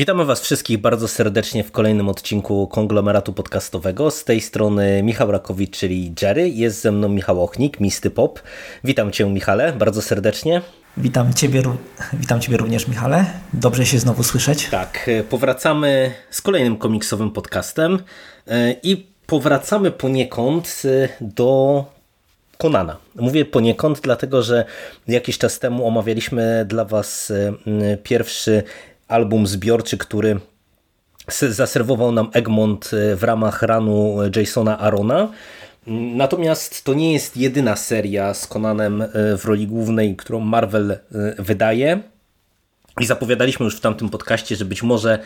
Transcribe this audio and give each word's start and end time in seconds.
Witamy 0.00 0.24
Was 0.24 0.40
wszystkich 0.40 0.78
bardzo 0.78 1.08
serdecznie 1.08 1.64
w 1.64 1.70
kolejnym 1.70 2.08
odcinku 2.08 2.66
konglomeratu 2.66 3.32
podcastowego. 3.32 4.10
Z 4.10 4.24
tej 4.24 4.40
strony 4.40 5.02
Michał 5.02 5.30
Rakowicz, 5.30 5.78
czyli 5.78 6.14
Jerry. 6.22 6.48
Jest 6.48 6.80
ze 6.80 6.92
mną 6.92 7.08
Michał 7.08 7.44
Ochnik, 7.44 7.80
Misty 7.80 8.10
Pop. 8.10 8.42
Witam 8.84 9.12
Cię, 9.12 9.26
Michale, 9.26 9.72
bardzo 9.72 10.02
serdecznie. 10.02 10.62
Witam 10.96 11.34
ciebie, 11.34 11.62
witam 12.12 12.40
Ciebie 12.40 12.56
również, 12.56 12.88
Michale. 12.88 13.24
Dobrze 13.52 13.86
się 13.86 13.98
znowu 13.98 14.22
słyszeć. 14.22 14.68
Tak, 14.70 15.08
e, 15.08 15.24
powracamy 15.24 16.12
z 16.30 16.42
kolejnym 16.42 16.76
komiksowym 16.76 17.30
podcastem 17.30 17.98
e, 18.46 18.72
i 18.82 19.06
powracamy 19.26 19.90
poniekąd 19.90 20.82
e, 20.84 21.08
do 21.20 21.84
Konana. 22.58 22.96
Mówię 23.16 23.44
poniekąd, 23.44 24.00
dlatego 24.00 24.42
że 24.42 24.64
jakiś 25.08 25.38
czas 25.38 25.58
temu 25.58 25.86
omawialiśmy 25.86 26.64
dla 26.68 26.84
Was 26.84 27.32
pierwszy 28.02 28.62
album 29.10 29.46
zbiorczy, 29.46 29.98
który 29.98 30.40
zaserwował 31.48 32.12
nam 32.12 32.30
Egmont 32.32 32.90
w 33.16 33.22
ramach 33.22 33.62
ranu 33.62 34.16
Jasona 34.36 34.78
Arona. 34.78 35.28
Natomiast 36.14 36.84
to 36.84 36.94
nie 36.94 37.12
jest 37.12 37.36
jedyna 37.36 37.76
seria 37.76 38.34
z 38.34 38.46
Conanem 38.46 39.04
w 39.38 39.44
roli 39.44 39.66
głównej, 39.66 40.16
którą 40.16 40.40
Marvel 40.40 40.98
wydaje. 41.38 42.00
I 43.00 43.06
zapowiadaliśmy 43.06 43.64
już 43.64 43.76
w 43.76 43.80
tamtym 43.80 44.08
podcaście, 44.08 44.56
że 44.56 44.64
być 44.64 44.82
może 44.82 45.18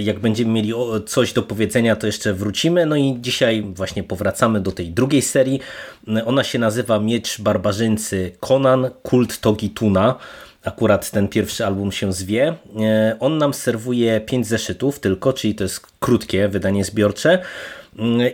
jak 0.00 0.18
będziemy 0.18 0.52
mieli 0.52 0.72
coś 1.06 1.32
do 1.32 1.42
powiedzenia, 1.42 1.96
to 1.96 2.06
jeszcze 2.06 2.34
wrócimy. 2.34 2.86
No 2.86 2.96
i 2.96 3.16
dzisiaj 3.20 3.62
właśnie 3.74 4.02
powracamy 4.02 4.60
do 4.60 4.72
tej 4.72 4.90
drugiej 4.90 5.22
serii. 5.22 5.60
Ona 6.26 6.44
się 6.44 6.58
nazywa 6.58 7.00
Miecz 7.00 7.40
Barbarzyńcy 7.40 8.32
Conan, 8.40 8.90
Kult 9.02 9.40
Togi 9.40 9.70
Tuna 9.70 10.14
akurat 10.64 11.10
ten 11.10 11.28
pierwszy 11.28 11.66
album 11.66 11.92
się 11.92 12.12
zwie. 12.12 12.54
On 13.20 13.38
nam 13.38 13.54
serwuje 13.54 14.20
pięć 14.20 14.46
zeszytów 14.46 15.00
tylko, 15.00 15.32
czyli 15.32 15.54
to 15.54 15.64
jest 15.64 15.80
krótkie 16.00 16.48
wydanie 16.48 16.84
zbiorcze. 16.84 17.38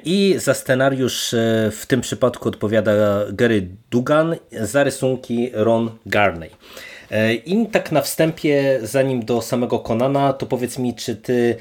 I 0.05 0.35
za 0.39 0.55
scenariusz 0.55 1.35
w 1.73 1.83
tym 1.87 2.01
przypadku 2.01 2.49
odpowiada 2.49 2.93
Gary 3.33 3.69
Dugan, 3.91 4.37
za 4.61 4.85
rysunki 4.85 5.51
Ron 5.55 5.91
Garney. 6.07 6.51
I 7.47 7.67
tak 7.67 7.93
na 7.93 8.01
wstępie, 8.01 8.81
zanim 8.83 9.25
do 9.25 9.43
samego 9.43 9.79
Konana, 9.79 10.33
to 10.33 10.47
powiedz 10.47 10.79
mi, 10.79 10.95
czy 10.95 11.17
ty 11.17 11.57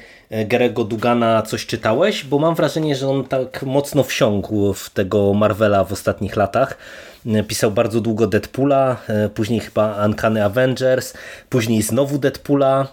Garego 0.46 0.84
Dugana 0.84 1.42
coś 1.42 1.66
czytałeś? 1.66 2.24
Bo 2.24 2.38
mam 2.38 2.54
wrażenie, 2.54 2.96
że 2.96 3.08
on 3.08 3.24
tak 3.24 3.62
mocno 3.62 4.02
wsiąkł 4.02 4.72
w 4.72 4.90
tego 4.90 5.34
Marvela 5.34 5.84
w 5.84 5.92
ostatnich 5.92 6.36
latach. 6.36 6.78
Pisał 7.48 7.70
bardzo 7.70 8.00
długo 8.00 8.26
Deadpoola, 8.26 8.96
później 9.34 9.60
chyba 9.60 10.06
Uncanny 10.06 10.44
Avengers, 10.44 11.14
później 11.50 11.82
znowu 11.82 12.18
Deadpoola, 12.18 12.88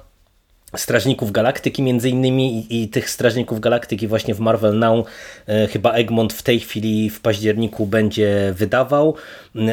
Strażników 0.75 1.31
Galaktyki 1.31 1.83
między 1.83 2.09
innymi 2.09 2.57
i, 2.59 2.83
i, 2.83 2.89
tych 2.89 3.09
Strażników 3.09 3.59
Galaktyki 3.59 4.07
właśnie 4.07 4.35
w 4.35 4.39
Marvel 4.39 4.79
Now 4.79 5.07
e, 5.47 5.67
chyba 5.67 5.93
Egmont 5.93 6.33
w 6.33 6.41
tej 6.41 6.59
chwili 6.59 7.09
w 7.09 7.21
październiku 7.21 7.85
będzie 7.85 8.53
wydawał. 8.57 9.15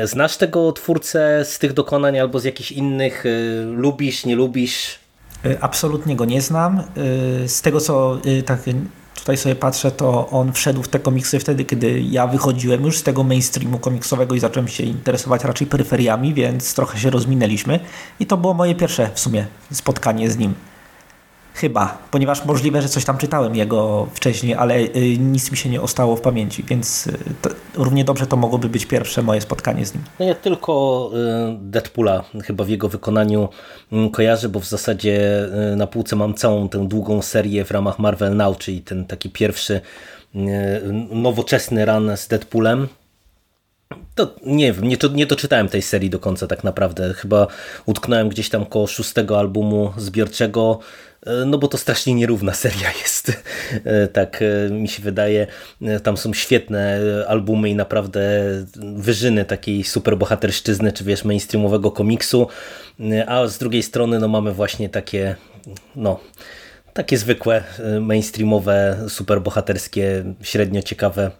Znasz 0.05 0.37
tego 0.37 0.73
twórcę 0.73 1.45
z 1.45 1.59
tych 1.59 1.73
dokonań 1.73 2.19
albo 2.19 2.41
z 2.41 2.45
jakichś 2.45 2.73
innych? 2.73 3.25
E, 3.27 3.31
lubisz, 3.65 4.27
nie 4.27 4.37
lubisz? 4.37 4.99
Absolutnie 5.61 6.17
go 6.17 6.25
nie 6.25 6.41
znam. 6.41 6.83
Z 7.47 7.63
tego 7.63 7.81
co 7.81 8.21
tak 8.47 8.61
tutaj 9.21 9.37
sobie 9.37 9.55
patrzę, 9.55 9.91
to 9.91 10.29
on 10.29 10.53
wszedł 10.53 10.83
w 10.83 10.89
te 10.89 10.99
komiksy 10.99 11.39
wtedy, 11.39 11.65
kiedy 11.65 12.01
ja 12.01 12.27
wychodziłem 12.27 12.85
już 12.85 12.99
z 12.99 13.03
tego 13.03 13.25
mainstreamu 13.25 13.79
komiksowego 13.79 14.35
i 14.35 14.41
zacząłem 14.41 14.69
się 14.69 14.83
interesować 14.85 15.45
raczej 15.45 15.67
peryferiami, 15.67 16.35
więc 16.35 16.75
trochę 16.75 16.99
się 16.99 17.11
rozminęliśmy 17.11 17.81
i 18.21 18.27
to 18.27 18.37
było 18.37 18.55
moje 18.55 18.75
pierwsze 18.75 19.11
w 19.15 19.21
sumie 19.21 19.47
spotkanie 19.73 20.31
z 20.31 20.39
nim. 20.39 20.55
Chyba, 21.55 21.99
ponieważ 22.11 22.45
możliwe, 22.45 22.83
że 22.83 22.89
coś 22.89 23.05
tam 23.05 23.19
czytałem 23.19 23.57
jego 23.57 24.07
wcześniej, 24.15 24.55
ale 24.55 24.79
y, 24.79 25.19
nic 25.19 25.51
mi 25.51 25.57
się 25.57 25.69
nie 25.69 25.81
ostało 25.81 26.17
w 26.17 26.21
pamięci, 26.21 26.63
więc 26.63 27.07
y, 27.07 27.19
to, 27.43 27.51
równie 27.75 28.05
dobrze 28.05 28.27
to 28.27 28.37
mogłoby 28.37 28.69
być 28.69 28.87
pierwsze 28.87 29.23
moje 29.23 29.41
spotkanie 29.41 29.87
z 29.87 29.95
nim. 29.95 30.03
No 30.19 30.27
ja 30.27 30.35
tylko 30.35 31.11
y, 31.15 31.59
Deadpoola 31.61 32.25
chyba 32.45 32.65
w 32.65 32.69
jego 32.69 32.89
wykonaniu 32.89 33.49
mm, 33.93 34.11
kojarzę, 34.11 34.49
bo 34.49 34.61
w 34.61 34.67
zasadzie 34.67 35.21
na 35.77 35.87
półce 35.87 36.17
mam 36.17 36.35
całą 36.35 36.69
tę 36.69 36.89
długą 36.89 37.23
serię 37.23 37.65
w 37.65 37.71
ramach 37.71 37.99
Marvel 37.99 38.37
Now, 38.37 38.59
czyli 38.59 38.81
ten 38.81 39.05
taki 39.05 39.31
pierwszy 39.31 39.81
nowoczesny 41.11 41.85
run 41.85 42.17
z 42.17 42.29
Deadpoolem. 42.29 42.89
To 44.15 44.35
nie 44.47 44.73
wiem, 44.73 44.89
nie, 44.89 44.97
nie 45.15 45.27
doczytałem 45.27 45.69
tej 45.69 45.83
serii 45.83 46.11
do 46.11 46.19
końca 46.19 46.47
tak 46.47 46.65
naprawdę. 46.65 47.15
Chyba 47.15 47.47
utknąłem 47.87 48.29
gdzieś 48.29 48.49
tam 48.49 48.67
koło 48.67 48.87
szóstego 48.87 49.39
albumu 49.39 49.93
zbiorczego 49.97 50.81
no 51.47 51.59
bo 51.59 51.69
to 51.69 51.79
strasznie 51.79 52.15
nierówna 52.15 52.55
seria 52.65 52.93
jest, 53.03 53.33
tak 54.13 54.45
mi 54.71 54.89
się 54.89 55.03
wydaje. 55.03 55.47
Tam 56.03 56.17
są 56.17 56.35
świetne 56.35 57.01
albumy 57.29 57.71
i 57.71 57.75
naprawdę 57.75 58.21
wyżyny 58.95 59.45
takiej 59.45 59.85
superbohaterszczyzny, 59.85 60.93
czy 60.93 61.05
wiesz, 61.05 61.25
mainstreamowego 61.25 61.91
komiksu, 61.91 62.49
a 63.27 63.47
z 63.47 63.59
drugiej 63.59 63.83
strony 63.83 64.19
no 64.19 64.29
mamy 64.29 64.53
właśnie 64.53 64.89
takie, 64.89 65.37
no 65.97 66.21
takie 66.93 67.19
zwykłe, 67.19 67.65
mainstreamowe, 68.01 69.05
superbohaterskie, 69.09 70.25
średnio 70.43 70.83
ciekawe 70.83 71.31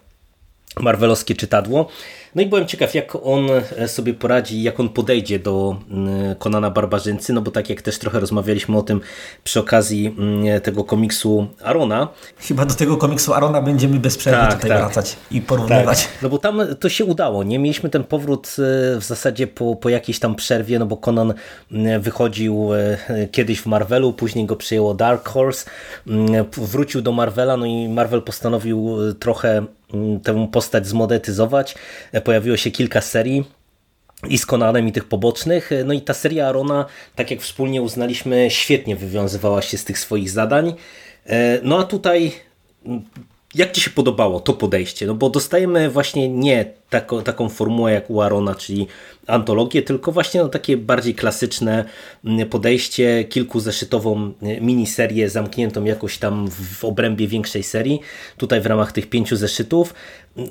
marvelowskie 0.79 1.35
czytadło. 1.35 1.87
No 2.35 2.41
i 2.41 2.45
byłem 2.45 2.67
ciekaw, 2.67 2.95
jak 2.95 3.15
on 3.23 3.47
e, 3.77 3.87
sobie 3.87 4.13
poradzi, 4.13 4.63
jak 4.63 4.79
on 4.79 4.89
podejdzie 4.89 5.39
do 5.39 5.75
mm, 5.91 6.35
Konana 6.35 6.69
Barbarzyńcy, 6.69 7.33
no 7.33 7.41
bo 7.41 7.51
tak 7.51 7.69
jak 7.69 7.81
też 7.81 7.99
trochę 7.99 8.19
rozmawialiśmy 8.19 8.77
o 8.77 8.81
tym 8.81 9.01
przy 9.43 9.59
okazji 9.59 10.15
mm, 10.17 10.61
tego 10.61 10.83
komiksu 10.83 11.47
Arona. 11.63 12.07
Chyba 12.37 12.65
do 12.65 12.73
tego 12.73 12.97
komiksu 12.97 13.33
Arona 13.33 13.61
będziemy 13.61 13.99
bez 13.99 14.17
przerwy 14.17 14.39
tak, 14.39 14.53
tutaj 14.55 14.69
tak. 14.69 14.79
wracać 14.79 15.15
i 15.31 15.41
porównywać. 15.41 16.03
Tak. 16.03 16.11
No 16.21 16.29
bo 16.29 16.37
tam 16.37 16.61
to 16.79 16.89
się 16.89 17.05
udało, 17.05 17.43
nie? 17.43 17.59
Mieliśmy 17.59 17.89
ten 17.89 18.03
powrót 18.03 18.47
e, 18.47 18.99
w 18.99 19.03
zasadzie 19.03 19.47
po, 19.47 19.75
po 19.75 19.89
jakiejś 19.89 20.19
tam 20.19 20.35
przerwie, 20.35 20.79
no 20.79 20.85
bo 20.85 20.97
Conan 20.97 21.33
mm, 21.71 22.01
wychodził 22.01 22.69
e, 22.73 23.27
kiedyś 23.31 23.59
w 23.59 23.65
Marvelu, 23.65 24.13
później 24.13 24.45
go 24.45 24.55
przyjęło 24.55 24.93
Dark 24.93 25.29
Horse, 25.29 25.69
wrócił 26.57 27.01
do 27.01 27.11
Marvela, 27.11 27.57
no 27.57 27.65
i 27.65 27.89
Marvel 27.89 28.21
postanowił 28.21 28.97
trochę 29.19 29.65
tę 30.23 30.47
postać 30.51 30.87
zmonetyzować. 30.87 31.75
Pojawiło 32.23 32.57
się 32.57 32.71
kilka 32.71 33.01
serii 33.01 33.43
i 34.29 34.37
z 34.37 34.45
Conanem 34.45 34.87
i 34.87 34.91
tych 34.91 35.05
pobocznych. 35.05 35.69
No 35.85 35.93
i 35.93 36.01
ta 36.01 36.13
seria 36.13 36.47
Arona, 36.47 36.85
tak 37.15 37.31
jak 37.31 37.41
wspólnie 37.41 37.81
uznaliśmy, 37.81 38.47
świetnie 38.49 38.95
wywiązywała 38.95 39.61
się 39.61 39.77
z 39.77 39.85
tych 39.85 39.99
swoich 39.99 40.29
zadań. 40.29 40.73
No 41.63 41.79
a 41.79 41.83
tutaj 41.83 42.31
jak 43.55 43.71
Ci 43.71 43.81
się 43.81 43.89
podobało 43.89 44.39
to 44.39 44.53
podejście? 44.53 45.07
No 45.07 45.15
bo 45.15 45.29
dostajemy 45.29 45.89
właśnie 45.89 46.29
nie 46.29 46.65
tako, 46.89 47.21
taką 47.21 47.49
formułę 47.49 47.91
jak 47.91 48.09
u 48.09 48.21
Arona, 48.21 48.55
czyli 48.55 48.87
antologię, 49.27 49.81
tylko 49.81 50.11
właśnie 50.11 50.41
no 50.41 50.49
takie 50.49 50.77
bardziej 50.77 51.15
klasyczne 51.15 51.85
mm, 52.25 52.49
podejście, 52.49 53.23
kilkuzeszytową 53.23 54.13
mm, 54.13 54.65
miniserię 54.65 55.29
zamkniętą 55.29 55.83
jakoś 55.83 56.17
tam 56.17 56.49
w 56.51 56.85
obrębie 56.85 57.27
większej 57.27 57.63
serii, 57.63 57.99
tutaj 58.37 58.61
w 58.61 58.65
ramach 58.65 58.91
tych 58.91 59.09
pięciu 59.09 59.35
zeszytów. 59.35 59.93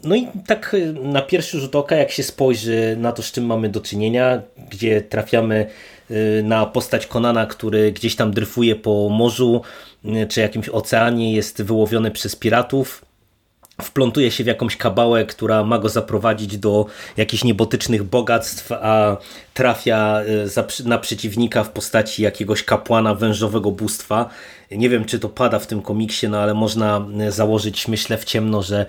No 0.04 0.16
i 0.16 0.28
tak 0.46 0.74
y, 0.74 0.92
na 0.92 1.22
pierwszy 1.22 1.60
rzut 1.60 1.76
oka, 1.76 1.96
jak 1.96 2.10
się 2.10 2.22
spojrzy 2.22 2.96
na 2.98 3.12
to, 3.12 3.22
z 3.22 3.32
czym 3.32 3.46
mamy 3.46 3.68
do 3.68 3.80
czynienia, 3.80 4.42
gdzie 4.70 5.00
trafiamy 5.00 5.66
y, 6.10 6.42
na 6.44 6.66
postać 6.66 7.06
Konana, 7.06 7.46
który 7.46 7.92
gdzieś 7.92 8.16
tam 8.16 8.30
dryfuje 8.30 8.76
po 8.76 9.08
morzu, 9.08 9.62
czy 10.28 10.40
jakimś 10.40 10.68
oceanie, 10.68 11.34
jest 11.34 11.62
wyłowiony 11.62 12.10
przez 12.10 12.36
piratów, 12.36 13.04
wplątuje 13.80 14.30
się 14.30 14.44
w 14.44 14.46
jakąś 14.46 14.76
kabałę, 14.76 15.24
która 15.24 15.64
ma 15.64 15.78
go 15.78 15.88
zaprowadzić 15.88 16.58
do 16.58 16.86
jakichś 17.16 17.44
niebotycznych 17.44 18.02
bogactw, 18.02 18.72
a 18.72 19.16
trafia 19.54 20.20
e, 20.82 20.88
na 20.88 20.98
przeciwnika 20.98 21.64
w 21.64 21.70
postaci 21.70 22.22
jakiegoś 22.22 22.62
kapłana 22.62 23.14
wężowego 23.14 23.70
bóstwa. 23.70 24.30
Nie 24.70 24.88
wiem, 24.88 25.04
czy 25.04 25.18
to 25.18 25.28
pada 25.28 25.58
w 25.58 25.66
tym 25.66 25.82
komiksie, 25.82 26.28
no 26.28 26.38
ale 26.38 26.54
można 26.54 27.06
e, 27.20 27.32
założyć, 27.32 27.88
myślę, 27.88 28.18
w 28.18 28.24
ciemno, 28.24 28.62
że 28.62 28.86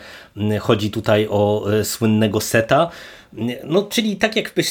chodzi 0.59 0.91
tutaj 0.91 1.27
o 1.29 1.71
e, 1.71 1.85
słynnego 1.85 2.41
Seta. 2.41 2.89
No, 3.63 3.83
czyli 3.83 4.17
tak 4.17 4.35
jakby 4.35 4.63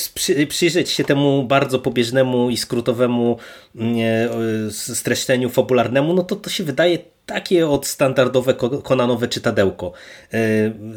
przyjrzeć 0.49 0.91
się 0.91 1.05
temu 1.05 1.45
bardzo 1.45 1.79
pobieżnemu 1.79 2.51
i 2.51 2.57
skrótowemu 2.57 3.39
streszczeniu 4.71 5.51
fabularnemu, 5.51 6.15
no 6.15 6.23
to 6.23 6.37
to 6.37 6.51
się 6.51 6.65
wydaje 6.65 6.99
takie 7.31 7.69
od 7.69 7.87
standardowe 7.87 8.55
konanowe 8.83 9.29
czytadełko. 9.29 9.93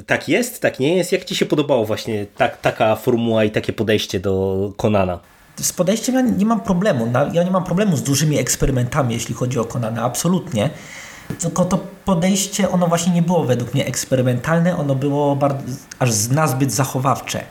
Tak 0.08 0.30
jest, 0.30 0.62
tak 0.62 0.80
nie 0.80 0.98
jest? 0.98 1.12
Jak 1.12 1.26
Ci 1.26 1.36
się 1.36 1.46
podobało 1.46 1.86
właśnie 1.86 2.26
tak, 2.38 2.62
taka 2.62 2.96
formuła 2.96 3.44
i 3.44 3.52
takie 3.52 3.74
podejście 3.74 4.20
do 4.20 4.72
Konana? 4.78 5.20
Z 5.56 5.74
podejściem 5.74 6.16
ja 6.16 6.22
nie 6.22 6.46
mam 6.46 6.62
problemu. 6.62 7.08
Ja 7.34 7.44
nie 7.44 7.52
mam 7.52 7.64
problemu 7.64 7.98
z 7.98 8.04
dużymi 8.04 8.40
eksperymentami, 8.40 9.14
jeśli 9.14 9.36
chodzi 9.36 9.60
o 9.60 9.66
Konana, 9.66 10.04
absolutnie. 10.04 10.70
Tylko 11.40 11.66
to 11.66 11.80
podejście, 12.06 12.70
ono 12.70 12.88
właśnie 12.88 13.14
nie 13.14 13.22
było 13.22 13.44
według 13.44 13.74
mnie 13.74 13.86
eksperymentalne, 13.86 14.78
ono 14.78 14.96
było 14.96 15.36
bardzo, 15.36 15.64
aż 16.00 16.28
nazbyt 16.28 16.72
zachowawcze. 16.72 17.44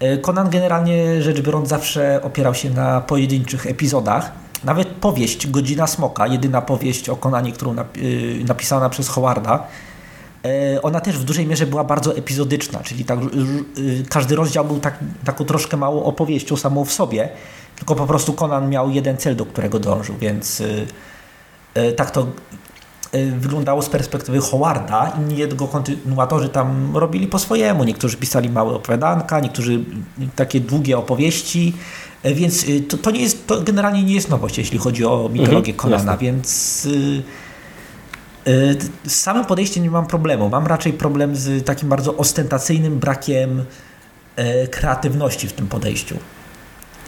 E, 0.00 0.16
generalnie 0.50 1.22
rzecz 1.22 1.40
biorąc 1.40 1.68
zawsze 1.68 2.22
opierał 2.22 2.54
się 2.54 2.70
na 2.70 3.00
pojedynczych 3.00 3.66
epizodach. 3.66 4.32
Nawet 4.64 4.88
powieść 4.88 5.50
Godzina 5.50 5.86
Smoka, 5.86 6.26
jedyna 6.26 6.62
powieść 6.62 7.08
o 7.08 7.16
Konanie, 7.16 7.52
którą 7.52 7.72
e, 7.72 7.84
napisana 8.48 8.88
przez 8.88 9.08
Howarda, 9.08 9.66
e, 10.44 10.82
ona 10.82 11.00
też 11.00 11.18
w 11.18 11.24
dużej 11.24 11.46
mierze 11.46 11.66
była 11.66 11.84
bardzo 11.84 12.16
epizodyczna, 12.16 12.80
czyli 12.80 13.04
tak, 13.04 13.18
każdy 14.08 14.36
rozdział 14.36 14.64
był 14.64 14.80
tak, 14.80 14.98
taką 15.24 15.44
troszkę 15.44 15.76
małą 15.76 16.04
opowieścią 16.04 16.56
samą 16.56 16.84
w 16.84 16.92
sobie, 16.92 17.28
tylko 17.76 17.94
po 17.94 18.06
prostu 18.06 18.32
Conan 18.32 18.70
miał 18.70 18.90
jeden 18.90 19.16
cel, 19.16 19.36
do 19.36 19.46
którego 19.46 19.78
dążył, 19.78 20.16
więc 20.18 20.62
tak 21.96 22.10
to 22.10 22.26
Y, 23.14 23.30
wyglądało 23.30 23.82
z 23.82 23.88
perspektywy 23.88 24.40
Howarda. 24.40 25.12
Inni 25.18 25.36
jego 25.36 25.68
kontynuatorzy 25.68 26.48
tam 26.48 26.96
robili 26.96 27.26
po 27.26 27.38
swojemu. 27.38 27.84
Niektórzy 27.84 28.16
pisali 28.16 28.50
małe 28.50 28.74
opowiadanka, 28.74 29.40
niektórzy 29.40 29.84
takie 30.36 30.60
długie 30.60 30.98
opowieści. 30.98 31.74
Y, 32.26 32.34
więc 32.34 32.64
y, 32.64 32.80
to, 32.80 32.98
to, 32.98 33.10
nie 33.10 33.20
jest, 33.20 33.46
to 33.46 33.60
generalnie 33.60 34.02
nie 34.02 34.14
jest 34.14 34.30
nowość, 34.30 34.58
jeśli 34.58 34.78
chodzi 34.78 35.04
o 35.04 35.30
mitologię 35.32 35.72
mhm, 35.72 35.76
Konana, 35.76 36.16
więc 36.16 36.48
z 39.04 39.14
samym 39.14 39.44
podejściem 39.44 39.82
nie 39.82 39.90
mam 39.90 40.06
problemu. 40.06 40.48
Mam 40.48 40.66
raczej 40.66 40.92
problem 40.92 41.36
z 41.36 41.64
takim 41.64 41.88
bardzo 41.88 42.16
ostentacyjnym 42.16 42.98
brakiem 42.98 43.64
kreatywności 44.70 45.48
w 45.48 45.52
tym 45.52 45.66
podejściu. 45.66 46.16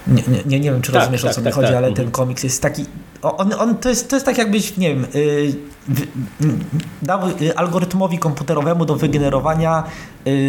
Nie, 0.06 0.22
nie, 0.46 0.60
nie 0.60 0.70
wiem, 0.72 0.82
czy 0.82 0.92
tak, 0.92 1.00
rozumiesz, 1.00 1.22
tak, 1.22 1.30
o 1.30 1.34
co 1.34 1.40
tak, 1.40 1.46
mi 1.46 1.52
chodzi, 1.52 1.68
tak. 1.68 1.76
ale 1.76 1.86
ten 1.86 2.06
mhm. 2.06 2.10
komiks 2.10 2.42
jest 2.42 2.62
taki... 2.62 2.84
On, 3.22 3.52
on, 3.58 3.76
to, 3.76 3.88
jest, 3.88 4.10
to 4.10 4.16
jest 4.16 4.26
tak 4.26 4.38
jakbyś, 4.38 4.76
nie 4.76 4.88
wiem, 4.88 5.06
yy, 5.14 5.54
dał 7.02 7.20
y, 7.28 7.56
algorytmowi 7.56 8.18
komputerowemu 8.18 8.84
do 8.84 8.96
wygenerowania 8.96 9.84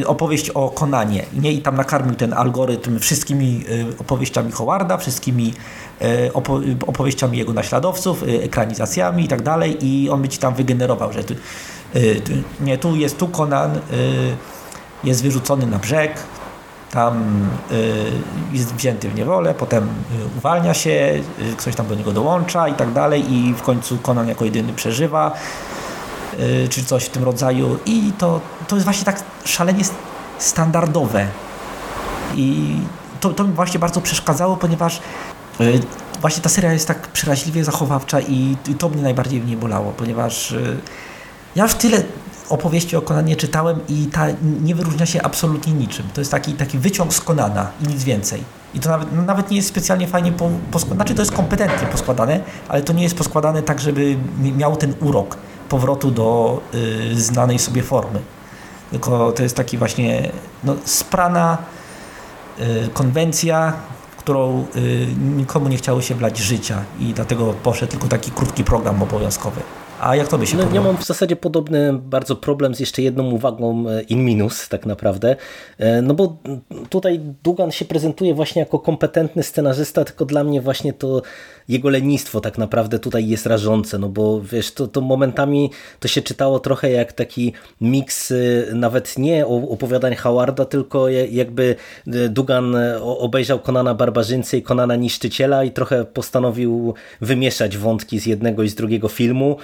opowieść 0.05 0.49
o 0.49 0.69
Konanie. 0.69 1.25
Nie? 1.33 1.51
I 1.51 1.61
tam 1.61 1.75
nakarmił 1.75 2.15
ten 2.15 2.33
algorytm 2.33 2.99
wszystkimi 2.99 3.63
opowieściami 3.99 4.51
Howarda, 4.51 4.97
wszystkimi 4.97 5.53
y, 6.01 6.33
opo 6.33 6.61
opowieściami 6.87 7.37
jego 7.37 7.53
naśladowców, 7.53 8.23
y, 8.23 8.43
ekranizacjami 8.43 9.25
i 9.25 9.27
tak 9.27 9.41
dalej 9.41 9.77
i 9.85 10.09
on 10.09 10.21
by 10.21 10.29
ci 10.29 10.37
tam 10.37 10.53
wygenerował, 10.53 11.13
że 11.13 11.23
tu, 11.23 11.33
nie, 12.61 12.77
tu 12.77 12.95
jest 12.95 13.17
tu 13.17 13.27
Konan, 13.27 13.79
jest 15.03 15.23
wyrzucony 15.23 15.65
na 15.65 15.79
brzeg, 15.79 16.11
tam 16.93 17.47
y, 17.71 18.11
jest 18.51 18.75
wzięty 18.75 19.09
w 19.09 19.15
niewolę, 19.15 19.53
potem 19.53 19.83
y, 19.83 19.89
uwalnia 20.37 20.73
się, 20.73 20.89
y, 20.89 21.55
ktoś 21.57 21.75
tam 21.75 21.87
do 21.87 21.95
niego 21.95 22.11
dołącza 22.11 22.67
i 22.67 22.73
tak 22.73 22.91
dalej 22.91 23.33
i 23.33 23.53
w 23.53 23.61
końcu 23.61 23.97
Conan 23.97 24.27
jako 24.27 24.45
jedyny 24.45 24.73
przeżywa 24.73 25.31
czy 26.69 26.83
coś 26.85 27.05
w 27.05 27.09
tym 27.09 27.23
rodzaju 27.23 27.77
i 27.85 28.11
to, 28.17 28.41
to 28.67 28.75
jest 28.75 28.85
właśnie 28.85 29.05
tak 29.05 29.23
szalenie 29.45 29.83
standardowe. 30.37 31.27
I 32.35 32.75
to, 33.19 33.29
to 33.29 33.43
mi 33.43 33.53
właśnie 33.53 33.79
bardzo 33.79 34.01
przeszkadzało, 34.01 34.57
ponieważ 34.57 35.01
właśnie 36.21 36.43
ta 36.43 36.49
seria 36.49 36.73
jest 36.73 36.87
tak 36.87 37.07
przeraźliwie 37.07 37.63
zachowawcza 37.63 38.19
i, 38.19 38.57
to 38.79 38.89
mnie 38.89 39.01
najbardziej 39.01 39.41
w 39.41 39.47
niej 39.47 39.57
bolało, 39.57 39.91
ponieważ 39.91 40.55
ja 41.55 41.63
już 41.63 41.73
tyle 41.73 42.03
opowieści 42.49 42.95
o 42.95 43.01
Konanie 43.01 43.35
czytałem 43.35 43.79
i 43.89 44.05
ta 44.05 44.25
nie 44.61 44.75
wyróżnia 44.75 45.05
się 45.05 45.21
absolutnie 45.21 45.73
niczym. 45.73 46.05
To 46.13 46.21
jest 46.21 46.31
taki, 46.31 46.53
taki 46.53 46.79
wyciąg 46.79 47.13
z 47.13 47.21
Konana 47.21 47.71
i 47.81 47.87
nic 47.87 48.03
więcej. 48.03 48.43
I 48.73 48.79
to 48.79 48.89
nawet, 48.89 49.07
no 49.15 49.21
nawet 49.21 49.51
nie 49.51 49.57
jest 49.57 49.69
specjalnie 49.69 50.07
fajnie 50.07 50.31
po, 50.31 50.49
poskładane, 50.71 50.97
znaczy 50.97 51.15
to 51.15 51.21
jest 51.21 51.31
kompetentnie 51.31 51.87
poskładane, 51.87 52.39
ale 52.69 52.81
to 52.81 52.93
nie 52.93 53.03
jest 53.03 53.17
poskładane 53.17 53.63
tak, 53.63 53.81
żeby 53.81 54.17
miał 54.57 54.75
ten 54.75 54.93
urok 55.01 55.37
powrotu 55.69 56.11
do 56.11 56.61
y, 56.73 57.21
znanej 57.21 57.59
sobie 57.59 57.83
formy. 57.83 58.19
Tylko 58.91 59.31
to 59.31 59.43
jest 59.43 59.55
taki 59.55 59.77
właśnie 59.77 60.31
no, 60.63 60.75
sprana 60.85 61.57
y, 62.59 62.89
konwencja, 62.93 63.73
którą 64.17 64.65
y, 64.75 65.07
nikomu 65.35 65.67
nie 65.67 65.77
chciało 65.77 66.01
się 66.01 66.15
wlać 66.15 66.37
życia 66.37 66.83
i 66.99 67.13
dlatego 67.13 67.53
poszedł 67.53 67.91
tylko 67.91 68.07
taki 68.07 68.31
krótki 68.31 68.63
program 68.63 69.03
obowiązkowy. 69.03 69.61
A 70.03 70.15
jak 70.15 70.27
to 70.27 70.37
by 70.37 70.47
się 70.47 70.57
no, 70.57 70.63
Ja 70.73 70.81
mam 70.81 70.97
w 70.97 71.05
zasadzie 71.05 71.35
podobny 71.35 71.93
bardzo 71.93 72.35
problem 72.35 72.75
z 72.75 72.79
jeszcze 72.79 73.01
jedną 73.01 73.31
uwagą 73.31 73.89
e, 73.89 74.01
in 74.01 74.25
minus 74.25 74.69
tak 74.69 74.85
naprawdę, 74.85 75.35
e, 75.77 76.01
no 76.01 76.13
bo 76.13 76.37
tutaj 76.89 77.19
Dugan 77.43 77.71
się 77.71 77.85
prezentuje 77.85 78.33
właśnie 78.33 78.59
jako 78.59 78.79
kompetentny 78.79 79.43
scenarzysta, 79.43 80.05
tylko 80.05 80.25
dla 80.25 80.43
mnie 80.43 80.61
właśnie 80.61 80.93
to 80.93 81.21
jego 81.67 81.89
lenistwo 81.89 82.41
tak 82.41 82.57
naprawdę 82.57 82.99
tutaj 82.99 83.27
jest 83.27 83.45
rażące, 83.45 83.97
no 83.97 84.09
bo 84.09 84.41
wiesz, 84.41 84.71
to, 84.71 84.87
to 84.87 85.01
momentami 85.01 85.71
to 85.99 86.07
się 86.07 86.21
czytało 86.21 86.59
trochę 86.59 86.91
jak 86.91 87.13
taki 87.13 87.53
miks 87.81 88.31
y, 88.31 88.67
nawet 88.73 89.17
nie 89.17 89.47
opowiadań 89.47 90.15
Howarda, 90.15 90.65
tylko 90.65 91.09
jakby 91.09 91.75
Dugan 92.29 92.75
obejrzał 93.01 93.59
Konana 93.59 93.93
Barbarzyńcy 93.93 94.57
i 94.57 94.61
Konana 94.61 94.95
Niszczyciela 94.95 95.63
i 95.63 95.71
trochę 95.71 96.05
postanowił 96.05 96.93
wymieszać 97.21 97.77
wątki 97.77 98.19
z 98.19 98.25
jednego 98.25 98.63
i 98.63 98.69
z 98.69 98.75
drugiego 98.75 99.07
filmu, 99.07 99.57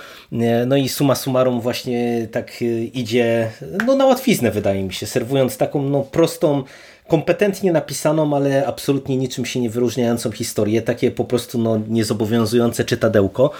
no 0.67 0.75
i 0.75 0.89
suma 0.89 1.15
summarum 1.15 1.61
właśnie 1.61 2.27
tak 2.31 2.61
y, 2.61 2.83
idzie 2.83 3.51
no 3.87 3.95
na 3.95 4.05
łatwiznę 4.05 4.51
wydaje 4.51 4.83
mi 4.83 4.93
się, 4.93 5.05
serwując 5.05 5.57
taką 5.57 5.81
no 5.81 6.01
prostą 6.01 6.63
kompetentnie 7.07 7.71
napisaną, 7.71 8.35
ale 8.35 8.67
absolutnie 8.67 9.17
niczym 9.17 9.45
się 9.45 9.59
nie 9.59 9.69
wyróżniającą 9.69 10.31
historię, 10.31 10.81
takie 10.81 11.11
po 11.11 11.25
prostu 11.25 11.57
no, 11.57 11.79
niezobowiązujące 11.87 12.85
czytadełko, 12.85 13.51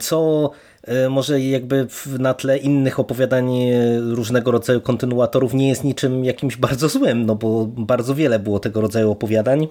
co 0.00 0.50
e, 0.84 1.08
może 1.08 1.40
jakby 1.40 1.86
na 2.18 2.34
tle 2.34 2.58
innych 2.58 3.00
opowiadań 3.00 3.56
e, 3.56 4.00
różnego 4.00 4.50
rodzaju 4.50 4.80
kontynuatorów 4.80 5.54
nie 5.54 5.68
jest 5.68 5.84
niczym 5.84 6.24
jakimś 6.24 6.56
bardzo 6.56 6.88
złym, 6.88 7.26
no 7.26 7.34
bo 7.34 7.66
bardzo 7.66 8.14
wiele 8.14 8.38
było 8.38 8.60
tego 8.60 8.80
rodzaju 8.80 9.10
opowiadań. 9.10 9.68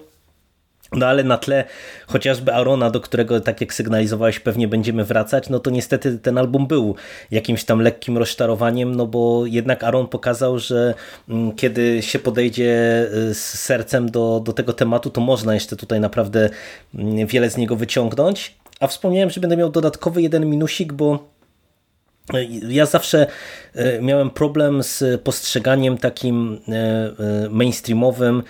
No 0.92 1.06
ale 1.06 1.24
na 1.24 1.38
tle 1.38 1.64
chociażby 2.06 2.54
Arona, 2.54 2.90
do 2.90 3.00
którego 3.00 3.40
tak 3.40 3.60
jak 3.60 3.74
sygnalizowałeś 3.74 4.40
pewnie 4.40 4.68
będziemy 4.68 5.04
wracać, 5.04 5.48
no 5.48 5.60
to 5.60 5.70
niestety 5.70 6.18
ten 6.18 6.38
album 6.38 6.66
był 6.66 6.94
jakimś 7.30 7.64
tam 7.64 7.80
lekkim 7.80 8.18
rozczarowaniem, 8.18 8.94
no 8.94 9.06
bo 9.06 9.46
jednak 9.46 9.84
Aaron 9.84 10.08
pokazał, 10.08 10.58
że 10.58 10.94
mm, 11.28 11.52
kiedy 11.52 12.02
się 12.02 12.18
podejdzie 12.18 13.02
y, 13.30 13.34
z 13.34 13.60
sercem 13.60 14.10
do, 14.10 14.42
do 14.44 14.52
tego 14.52 14.72
tematu, 14.72 15.10
to 15.10 15.20
można 15.20 15.54
jeszcze 15.54 15.76
tutaj 15.76 16.00
naprawdę 16.00 16.50
mm, 16.94 17.26
wiele 17.26 17.50
z 17.50 17.56
niego 17.56 17.76
wyciągnąć. 17.76 18.54
A 18.80 18.86
wspomniałem, 18.86 19.30
że 19.30 19.40
będę 19.40 19.56
miał 19.56 19.70
dodatkowy 19.70 20.22
jeden 20.22 20.46
minusik, 20.50 20.92
bo 20.92 21.28
y, 22.34 22.48
ja 22.68 22.86
zawsze 22.86 23.26
y, 23.76 23.98
miałem 24.02 24.30
problem 24.30 24.82
z 24.82 25.20
postrzeganiem 25.22 25.98
takim 25.98 26.60
mainstreamowym 27.50 28.42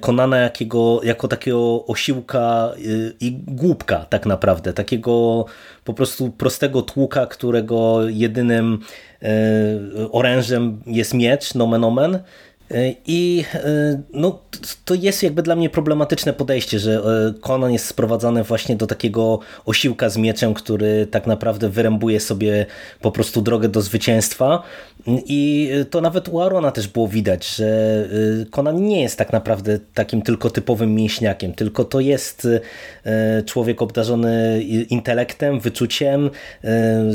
Konana 0.00 0.36
jakiego, 0.36 1.00
jako 1.04 1.28
takiego 1.28 1.86
osiłka 1.86 2.72
y, 2.78 3.14
i 3.20 3.32
głupka 3.32 4.06
tak 4.10 4.26
naprawdę, 4.26 4.72
takiego 4.72 5.44
po 5.84 5.94
prostu 5.94 6.30
prostego 6.30 6.82
tłuka, 6.82 7.26
którego 7.26 8.08
jedynym 8.08 8.78
y, 9.22 9.26
orężem 10.12 10.82
jest 10.86 11.14
miecz, 11.14 11.54
nomen 11.54 11.84
omen, 11.84 12.18
i 13.06 13.44
e, 13.54 14.02
no, 14.12 14.38
to 14.84 14.94
jest 14.94 15.22
jakby 15.22 15.42
dla 15.42 15.56
mnie 15.56 15.70
problematyczne 15.70 16.32
podejście, 16.32 16.78
że 16.78 16.94
e, 16.94 17.40
Conan 17.40 17.72
jest 17.72 17.86
sprowadzany 17.86 18.44
właśnie 18.44 18.76
do 18.76 18.86
takiego 18.86 19.38
osiłka 19.64 20.08
z 20.08 20.16
mieczem, 20.16 20.54
który 20.54 21.06
tak 21.06 21.26
naprawdę 21.26 21.68
wyrębuje 21.68 22.20
sobie 22.20 22.66
po 23.00 23.12
prostu 23.12 23.42
drogę 23.42 23.68
do 23.68 23.82
zwycięstwa. 23.82 24.62
I 25.06 25.70
to 25.90 26.00
nawet 26.00 26.28
u 26.28 26.40
Arona 26.40 26.70
też 26.70 26.88
było 26.88 27.08
widać, 27.08 27.56
że 27.56 27.66
e, 28.42 28.46
Conan 28.50 28.86
nie 28.86 29.02
jest 29.02 29.18
tak 29.18 29.32
naprawdę 29.32 29.78
takim 29.94 30.22
tylko 30.22 30.50
typowym 30.50 30.94
mięśniakiem, 30.94 31.52
tylko 31.52 31.84
to 31.84 32.00
jest 32.00 32.48
człowiek 33.46 33.82
obdarzony 33.82 34.62
intelektem, 34.90 35.60
wyczuciem, 35.60 36.30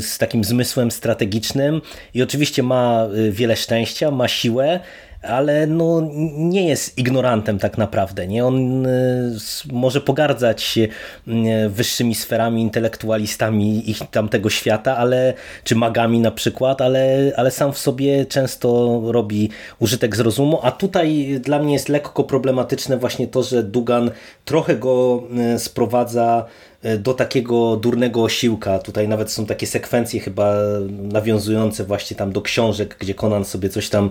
z 0.00 0.18
takim 0.18 0.44
zmysłem 0.44 0.90
strategicznym 0.90 1.80
i 2.14 2.22
oczywiście 2.22 2.62
ma 2.62 3.08
wiele 3.30 3.56
szczęścia, 3.56 4.10
ma 4.10 4.28
siłę, 4.28 4.80
ale 5.22 5.66
no, 5.66 6.08
nie 6.36 6.68
jest 6.68 6.98
ignorantem 6.98 7.58
tak 7.58 7.78
naprawdę. 7.78 8.26
Nie? 8.26 8.46
On 8.46 8.86
y, 8.86 9.36
może 9.72 10.00
pogardzać 10.00 10.78
y, 10.78 11.68
wyższymi 11.68 12.14
sferami, 12.14 12.62
intelektualistami 12.62 13.90
ich 13.90 13.98
tamtego 14.10 14.50
świata, 14.50 14.96
ale, 14.96 15.34
czy 15.64 15.76
magami 15.76 16.20
na 16.20 16.30
przykład, 16.30 16.80
ale, 16.80 17.32
ale 17.36 17.50
sam 17.50 17.72
w 17.72 17.78
sobie 17.78 18.26
często 18.26 19.00
robi 19.04 19.50
użytek 19.78 20.16
z 20.16 20.20
rozumu, 20.20 20.58
a 20.62 20.70
tutaj 20.70 21.40
dla 21.40 21.58
mnie 21.58 21.72
jest 21.72 21.88
lekko 21.88 22.24
problematyczne 22.24 22.96
właśnie 22.96 23.28
to, 23.28 23.42
że 23.42 23.62
Dugan 23.62 24.10
trochę 24.44 24.76
go 24.76 25.22
y, 25.54 25.58
sprowadza 25.58 26.46
do 26.98 27.14
takiego 27.14 27.76
durnego 27.76 28.22
osiłka. 28.22 28.78
Tutaj 28.78 29.08
nawet 29.08 29.30
są 29.30 29.46
takie 29.46 29.66
sekwencje 29.66 30.20
chyba 30.20 30.54
nawiązujące 30.88 31.84
właśnie 31.84 32.16
tam 32.16 32.32
do 32.32 32.42
książek, 32.42 32.96
gdzie 32.98 33.14
Conan 33.14 33.44
sobie 33.44 33.68
coś 33.68 33.88
tam 33.88 34.10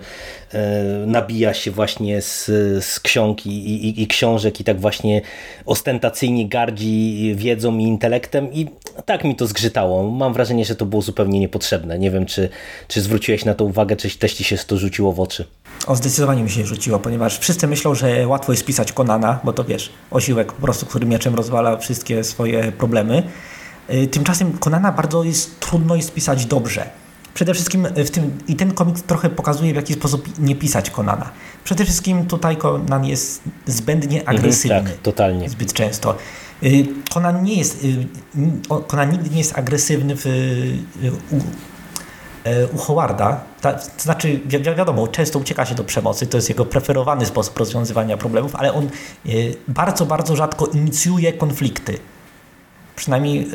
e, 0.53 0.83
nabija 1.05 1.53
się 1.53 1.71
właśnie 1.71 2.21
z, 2.21 2.45
z 2.85 2.99
ksiąg 2.99 3.45
i, 3.45 3.49
i, 3.49 4.01
i 4.01 4.07
książek 4.07 4.59
i 4.59 4.63
tak 4.63 4.79
właśnie 4.79 5.21
ostentacyjnie 5.65 6.49
gardzi 6.49 7.33
wiedzą 7.35 7.77
i 7.77 7.83
intelektem 7.83 8.53
i 8.53 8.67
tak 9.05 9.23
mi 9.23 9.35
to 9.35 9.47
zgrzytało. 9.47 10.11
Mam 10.11 10.33
wrażenie, 10.33 10.65
że 10.65 10.75
to 10.75 10.85
było 10.85 11.01
zupełnie 11.01 11.39
niepotrzebne. 11.39 11.99
Nie 11.99 12.11
wiem, 12.11 12.25
czy, 12.25 12.49
czy 12.87 13.01
zwróciłeś 13.01 13.45
na 13.45 13.53
to 13.53 13.65
uwagę, 13.65 13.95
czy 13.95 14.17
też 14.17 14.33
ci 14.33 14.43
się 14.43 14.57
to 14.57 14.77
rzuciło 14.77 15.13
w 15.13 15.19
oczy. 15.19 15.45
O, 15.87 15.95
zdecydowanie 15.95 16.43
mi 16.43 16.49
się 16.49 16.65
rzuciło, 16.65 16.99
ponieważ 16.99 17.39
wszyscy 17.39 17.67
myślą, 17.67 17.95
że 17.95 18.27
łatwo 18.27 18.51
jest 18.51 18.65
pisać 18.65 18.91
Konana, 18.91 19.39
bo 19.43 19.53
to 19.53 19.63
wiesz, 19.63 19.89
osiłek 20.11 20.53
po 20.53 20.61
prostu, 20.61 20.85
który 20.85 21.05
mieczem 21.05 21.35
rozwala 21.35 21.77
wszystkie 21.77 22.23
swoje 22.23 22.56
problemy. 22.77 23.23
Y, 23.93 24.07
tymczasem 24.07 24.57
Konana 24.57 24.91
bardzo 24.91 25.23
jest 25.23 25.59
trudno 25.59 25.95
jest 25.95 26.13
pisać 26.13 26.45
dobrze. 26.45 26.89
Przede 27.33 27.53
wszystkim 27.53 27.87
w 27.95 28.09
tym, 28.09 28.37
i 28.47 28.55
ten 28.55 28.73
komiks 28.73 29.03
trochę 29.03 29.29
pokazuje, 29.29 29.73
w 29.73 29.75
jaki 29.75 29.93
sposób 29.93 30.39
nie 30.39 30.55
pisać 30.55 30.89
Konana. 30.89 31.29
Przede 31.63 31.85
wszystkim 31.85 32.25
tutaj 32.25 32.57
Konan 32.57 33.05
jest 33.05 33.41
zbędnie 33.65 34.19
mhm, 34.19 34.37
agresywny. 34.37 34.77
Mhm, 34.77 34.95
tak, 34.95 35.03
totalnie. 35.03 35.49
Zbyt 35.49 35.73
często. 35.73 36.15
Konan 37.13 37.37
y, 37.37 37.41
nie 37.41 37.55
jest, 37.55 37.85
Konan 38.87 39.09
y, 39.09 39.11
nigdy 39.11 39.29
nie 39.29 39.37
jest 39.37 39.57
agresywny 39.57 40.15
w, 40.17 40.25
u, 41.31 41.39
u 42.75 42.77
Howarda, 42.77 43.41
to 43.61 43.69
znaczy 43.97 44.39
wi 44.45 44.59
wiadomo, 44.59 45.07
często 45.07 45.39
ucieka 45.39 45.65
się 45.65 45.75
do 45.75 45.83
przemocy, 45.83 46.27
to 46.27 46.37
jest 46.37 46.49
jego 46.49 46.65
preferowany 46.65 47.25
sposób 47.25 47.57
rozwiązywania 47.57 48.17
problemów, 48.17 48.55
ale 48.55 48.73
on 48.73 48.89
bardzo, 49.67 50.05
bardzo 50.05 50.35
rzadko 50.35 50.65
inicjuje 50.65 51.33
konflikty. 51.33 51.99
Przynajmniej 52.97 53.39
e, 53.39 53.45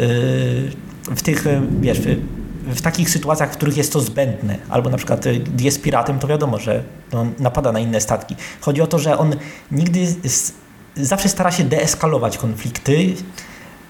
w 1.14 1.22
tych, 1.22 1.44
wiesz, 1.80 1.98
w 2.66 2.80
takich 2.80 3.10
sytuacjach, 3.10 3.52
w 3.52 3.56
których 3.56 3.76
jest 3.76 3.92
to 3.92 4.00
zbędne, 4.00 4.58
albo 4.68 4.90
na 4.90 4.96
przykład 4.96 5.24
jest 5.60 5.82
piratem, 5.82 6.18
to 6.18 6.26
wiadomo, 6.26 6.58
że 6.58 6.82
on 7.12 7.32
napada 7.38 7.72
na 7.72 7.80
inne 7.80 8.00
statki. 8.00 8.36
Chodzi 8.60 8.82
o 8.82 8.86
to, 8.86 8.98
że 8.98 9.18
on 9.18 9.36
nigdy, 9.70 10.06
zawsze 10.96 11.28
stara 11.28 11.50
się 11.50 11.64
deeskalować 11.64 12.38
konflikty, 12.38 13.14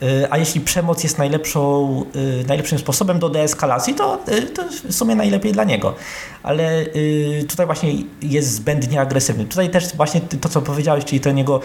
Y, 0.03 0.27
a 0.31 0.39
jeśli 0.39 0.61
przemoc 0.61 1.03
jest 1.03 1.19
najlepszą, 1.19 2.05
y, 2.17 2.45
najlepszym 2.49 2.79
sposobem 2.79 3.19
do 3.19 3.29
deeskalacji, 3.29 3.95
to, 3.95 4.19
y, 4.29 4.43
to 4.43 4.63
w 4.89 4.95
sumie 4.95 5.15
najlepiej 5.15 5.53
dla 5.53 5.65
niego. 5.65 5.95
Ale 6.43 6.87
tutaj 7.49 7.67
właśnie 7.67 7.95
jest 8.23 8.53
zbędnie 8.55 9.01
agresywny. 9.01 9.45
Tutaj 9.45 9.71
też 9.71 9.97
właśnie 9.97 10.21
to, 10.21 10.49
co 10.49 10.63
powiedziałeś, 10.63 11.05
czyli 11.05 11.21
to 11.21 11.31
jego, 11.31 11.61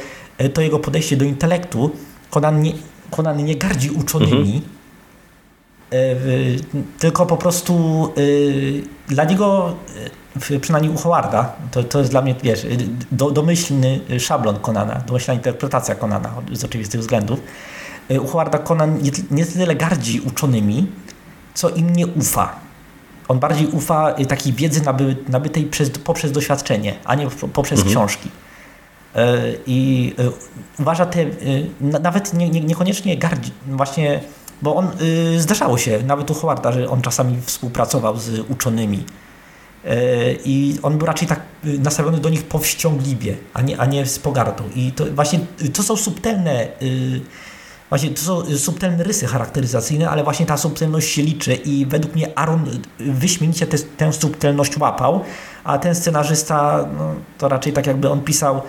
to 0.53 0.61
jego 0.61 0.79
podejście 0.79 1.17
do 1.17 1.25
intelektu, 1.25 1.91
Conan 2.29 2.61
nie, 2.61 2.73
Conan 3.11 3.45
nie 3.45 3.55
gardzi 3.55 3.89
uczonymi, 3.89 4.61
mhm. 5.91 6.73
tylko 6.99 7.25
po 7.25 7.37
prostu 7.37 8.07
dla 9.07 9.23
niego, 9.23 9.75
przynajmniej 10.61 10.93
u 10.93 10.97
Howarda, 10.97 11.53
to, 11.71 11.83
to 11.83 11.99
jest 11.99 12.11
dla 12.11 12.21
mnie, 12.21 12.35
wiesz, 12.43 12.67
do, 13.11 13.31
domyślny 13.31 13.99
szablon 14.19 14.59
Konana, 14.59 15.01
domyślna 15.07 15.33
interpretacja 15.33 15.95
Konana 15.95 16.33
z 16.53 16.63
oczywistych 16.63 17.01
względów, 17.01 17.39
E, 18.09 18.21
u 18.21 18.27
Howarda 18.27 18.59
Conan 18.59 19.01
nie, 19.01 19.11
nie 19.31 19.45
tyle 19.45 19.75
gardzi 19.75 20.19
uczonymi, 20.19 20.87
co 21.53 21.69
im 21.69 21.95
nie 21.95 22.07
ufa. 22.07 22.55
On 23.27 23.39
bardziej 23.39 23.67
ufa 23.67 24.09
e, 24.09 24.25
takiej 24.25 24.53
wiedzy 24.53 24.83
naby, 24.83 25.15
nabytej 25.29 25.63
przez, 25.63 25.89
poprzez 25.89 26.31
doświadczenie, 26.31 26.95
a 27.05 27.15
nie 27.15 27.27
poprzez 27.53 27.79
mhm. 27.79 27.95
książki. 27.95 28.29
E, 29.17 29.37
I 29.67 30.13
uważa 30.79 31.05
te, 31.05 31.25
nawet 31.81 32.33
nie, 32.33 32.49
nie, 32.49 32.61
niekoniecznie 32.61 33.17
gardzi, 33.17 33.51
właśnie, 33.67 34.19
bo 34.61 34.75
on, 34.75 34.89
zdarzało 35.37 35.77
się, 35.77 36.03
nawet 36.03 36.31
u 36.31 36.33
Howarda, 36.33 36.71
że 36.71 36.89
on 36.89 37.01
czasami 37.01 37.41
współpracował 37.41 38.17
z 38.17 38.39
uczonymi. 38.49 39.03
I 40.45 40.79
on 40.83 40.97
był 40.97 41.07
raczej 41.07 41.27
tak 41.27 41.39
nastawiony 41.63 42.17
do 42.17 42.29
nich 42.29 42.43
powściągliwie, 42.43 43.35
a 43.53 43.61
nie, 43.61 43.79
a 43.79 43.85
nie 43.85 44.05
z 44.05 44.19
pogardą. 44.19 44.63
I 44.75 44.91
to 44.91 45.05
właśnie 45.05 45.39
to 45.73 45.83
są 45.83 45.95
subtelne 45.95 46.67
Właśnie 47.89 48.09
to 48.09 48.21
są 48.21 48.57
subtelne 48.57 49.03
rysy 49.03 49.27
charakteryzacyjne, 49.27 50.09
ale 50.09 50.23
właśnie 50.23 50.45
ta 50.45 50.57
subtelność 50.57 51.09
się 51.09 51.21
liczy 51.21 51.53
i 51.53 51.85
według 51.85 52.15
mnie 52.15 52.37
Aaron 52.39 52.65
wyśmienicie 52.99 53.67
tę 53.97 54.13
subtelność 54.13 54.77
łapał, 54.77 55.21
a 55.63 55.77
ten 55.77 55.95
scenarzysta 55.95 56.87
no, 56.97 57.13
to 57.37 57.49
raczej 57.49 57.73
tak 57.73 57.87
jakby 57.87 58.09
on 58.09 58.21
pisał 58.21 58.61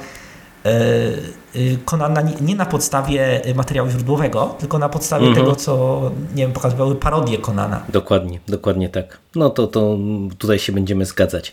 Konana 1.84 2.20
e, 2.20 2.24
nie 2.40 2.56
na 2.56 2.66
podstawie 2.66 3.42
materiału 3.54 3.90
źródłowego, 3.90 4.54
tylko 4.58 4.78
na 4.78 4.88
podstawie 4.88 5.26
mhm. 5.26 5.44
tego, 5.44 5.56
co 5.56 6.00
nie 6.34 6.42
wiem, 6.42 6.52
pokazywały 6.52 6.94
parodie 6.94 7.38
Konana. 7.38 7.82
Dokładnie, 7.88 8.40
dokładnie 8.48 8.88
tak. 8.88 9.18
No 9.34 9.50
to, 9.50 9.66
to 9.66 9.98
tutaj 10.38 10.58
się 10.58 10.72
będziemy 10.72 11.04
zgadzać. 11.04 11.52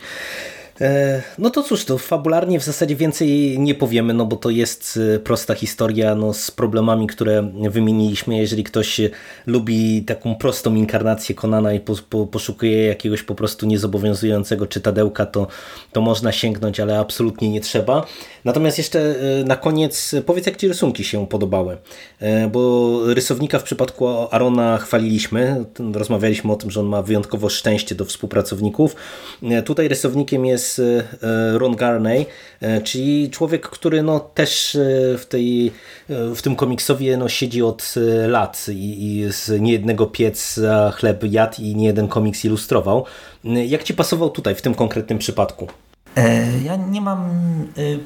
E, 0.82 1.22
no 1.38 1.50
to 1.50 1.64
cóż, 1.64 1.86
to 1.86 1.98
fabularnie 1.98 2.60
w 2.60 2.64
zasadzie 2.64 2.96
więcej 2.96 3.60
nie 3.60 3.76
powiemy, 3.76 4.14
no 4.14 4.26
bo 4.26 4.36
to 4.36 4.50
jest 4.50 5.00
e, 5.16 5.20
prosta 5.20 5.54
historia 5.54 6.16
no, 6.16 6.34
z 6.34 6.52
problemami, 6.52 7.08
które 7.08 7.52
wymieniliśmy. 7.70 8.38
Jeżeli 8.38 8.64
ktoś 8.64 9.02
lubi 9.46 10.04
taką 10.04 10.36
prostą 10.36 10.76
inkarnację 10.76 11.36
Konana 11.36 11.74
i 11.74 11.80
po, 11.80 11.94
po, 12.10 12.28
poszukuje 12.28 12.86
jakiegoś 12.86 13.24
po 13.24 13.36
prostu 13.36 13.66
niezobowiązującego 13.66 14.68
czytadełka, 14.68 15.26
to, 15.26 15.48
to 15.92 16.02
można 16.02 16.32
sięgnąć, 16.32 16.80
ale 16.80 17.00
absolutnie 17.00 17.50
nie 17.50 17.62
trzeba. 17.62 18.06
Natomiast 18.46 18.78
jeszcze 18.78 19.00
e, 19.00 19.44
na 19.44 19.56
koniec 19.56 20.16
powiedz, 20.26 20.46
jak 20.46 20.58
Ci 20.58 20.68
rysunki 20.68 21.04
się 21.04 21.28
podobały, 21.28 21.78
bo 22.52 23.00
rysownika 23.14 23.60
w 23.60 23.64
przypadku 23.64 24.08
Arona 24.32 24.78
chwaliliśmy, 24.78 25.66
rozmawialiśmy 25.94 26.52
o 26.52 26.56
tym, 26.56 26.72
że 26.72 26.80
on 26.80 26.86
ma 26.86 27.02
wyjątkowo 27.02 27.50
szczęście 27.50 27.96
do 27.96 28.06
współpracowników. 28.06 28.96
Tutaj 29.66 29.88
rysownikiem 29.88 30.46
jest 30.46 30.65
jest 30.66 30.82
e, 31.24 31.58
Ron 31.58 31.76
Garney, 31.76 32.26
e, 32.62 32.82
czyli 32.82 33.30
człowiek, 33.30 33.70
który 33.70 34.04
no 34.04 34.20
też 34.20 34.76
e, 34.76 34.80
w, 35.18 35.26
tej, 35.26 35.72
w 36.10 36.42
tym 36.42 36.56
komiksowie 36.56 37.18
no 37.18 37.30
siedzi 37.30 37.62
od 37.62 37.96
lat 38.28 38.66
i, 38.70 39.18
i 39.18 39.32
z 39.34 39.62
niejednego 39.62 40.06
pieca 40.06 40.92
chleb 40.92 41.24
jadł 41.24 41.62
i 41.62 41.76
niejeden 41.76 42.08
komiks 42.08 42.46
ilustrował. 42.46 43.06
Jak 43.44 43.84
Ci 43.84 43.94
pasował 43.94 44.30
tutaj 44.30 44.56
w 44.56 44.62
tym 44.62 44.76
konkretnym 44.76 45.18
przypadku? 45.18 45.68
Ja 46.64 46.76
nie 46.76 47.02
mam 47.02 47.30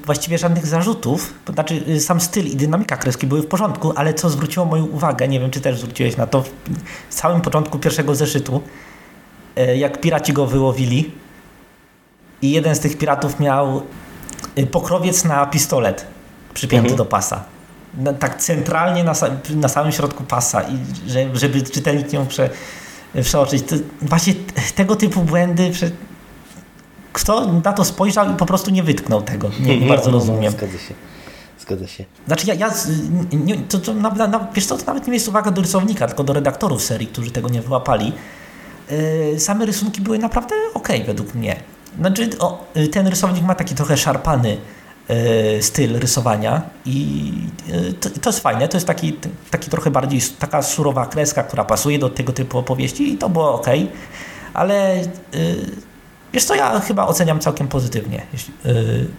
właściwie 0.06 0.38
żadnych 0.38 0.66
zarzutów, 0.66 1.34
znaczy 1.54 2.00
sam 2.00 2.22
styl 2.22 2.46
i 2.46 2.56
dynamika 2.56 2.98
kreski 2.98 3.28
były 3.28 3.42
w 3.42 3.48
porządku, 3.48 3.94
ale 3.96 4.14
co 4.14 4.30
zwróciło 4.30 4.66
moją 4.66 4.86
uwagę, 4.86 5.28
nie 5.28 5.40
wiem 5.40 5.52
czy 5.52 5.62
też 5.62 5.78
zwróciłeś 5.80 6.18
na 6.18 6.28
to, 6.28 6.44
w 7.10 7.14
samym 7.14 7.42
początku 7.42 7.80
pierwszego 7.80 8.16
zeszytu, 8.16 8.62
jak 9.76 10.02
piraci 10.02 10.34
go 10.34 10.46
wyłowili, 10.46 11.12
i 12.42 12.52
jeden 12.52 12.76
z 12.76 12.80
tych 12.80 12.98
piratów 12.98 13.40
miał 13.40 13.82
y, 14.58 14.68
pokrowiec 14.68 15.24
na 15.24 15.46
pistolet 15.46 16.06
przypięty 16.54 16.90
mhm. 16.90 16.98
do 16.98 17.06
pasa. 17.06 17.44
tak 18.20 18.42
centralnie 18.42 19.04
na, 19.04 19.14
na 19.56 19.68
samym 19.68 19.92
środku 19.92 20.24
pasa, 20.24 20.62
i 20.62 20.78
żeby 21.34 21.62
czytelnik 21.62 22.14
nie 22.14 22.20
mógł 22.20 22.32
prze, 22.32 22.50
przeoczyć. 23.22 23.64
To 23.64 23.76
właśnie 24.02 24.34
tego 24.76 24.96
typu 24.96 25.22
błędy, 25.22 25.72
kto 27.14 27.54
na 27.54 27.74
to 27.74 27.86
spojrzał 27.86 28.32
i 28.32 28.36
po 28.36 28.46
prostu 28.46 28.72
nie 28.72 28.84
wytknął 28.84 29.22
tego. 29.22 29.50
Nie, 29.60 29.80
nie 29.80 29.88
bardzo 29.88 30.12
rozumiem. 30.12 30.52
Zgadza 30.52 30.78
się. 30.78 30.94
Zgadza 31.60 31.88
się. 31.88 32.06
Znaczy 32.28 32.48
ja, 32.48 32.54
ja 32.54 32.74
nie, 33.32 33.58
to, 33.58 33.80
to, 33.80 33.94
na, 33.94 34.10
na, 34.10 34.48
wiesz 34.54 34.66
co, 34.66 34.78
to 34.78 34.86
nawet 34.86 35.08
nie 35.08 35.14
jest 35.14 35.28
uwaga 35.28 35.52
do 35.52 35.62
rysownika, 35.62 36.08
tylko 36.08 36.24
do 36.24 36.34
redaktorów 36.34 36.82
serii, 36.84 37.08
którzy 37.08 37.32
tego 37.32 37.50
nie 37.50 37.62
wyłapali. 37.62 38.14
Yy, 39.32 39.40
same 39.40 39.66
rysunki 39.66 40.02
były 40.02 40.20
naprawdę 40.20 40.56
ok 40.74 40.88
według 41.06 41.36
mnie. 41.36 41.56
Znaczy, 41.98 42.30
o, 42.40 42.66
ten 42.92 43.08
rysownik 43.08 43.44
ma 43.44 43.56
taki 43.56 43.76
trochę 43.76 43.98
szarpany 43.98 44.58
y, 45.10 45.64
styl 45.64 46.00
rysowania 46.00 46.62
i 46.86 47.32
y, 47.70 47.94
to, 47.94 48.10
to, 48.10 48.30
jest 48.30 48.40
fajne, 48.40 48.68
to 48.68 48.78
jest 48.78 48.88
taki, 48.88 49.14
taki 49.52 49.70
trochę 49.70 49.92
bardziej 49.92 50.22
taka 50.40 50.62
surowa 50.62 51.06
kreska, 51.06 51.44
która 51.44 51.66
pasuje 51.66 52.00
do 52.00 52.10
tego 52.10 52.34
typu 52.34 52.58
opowieści 52.58 53.14
i 53.14 53.18
to 53.18 53.30
było 53.30 53.54
ok, 53.54 53.68
ale 54.54 55.02
Wiesz 56.34 56.44
co, 56.44 56.56
ja 56.56 56.80
chyba 56.80 57.08
oceniam 57.08 57.40
całkiem 57.40 57.68
pozytywnie 57.68 58.22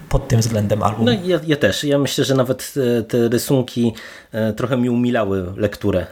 pod 0.09 0.27
tym 0.27 0.39
względem 0.39 0.83
album. 0.83 1.05
No 1.05 1.11
ja, 1.11 1.39
ja, 1.47 1.55
też. 1.55 1.83
Ja 1.83 1.97
myślę, 1.97 2.25
że 2.25 2.35
nawet 2.35 2.73
te 3.07 3.29
rysunki 3.29 3.93
trochę 4.55 4.77
mi 4.77 4.89
umilały 4.89 5.45
lekturę. 5.57 6.05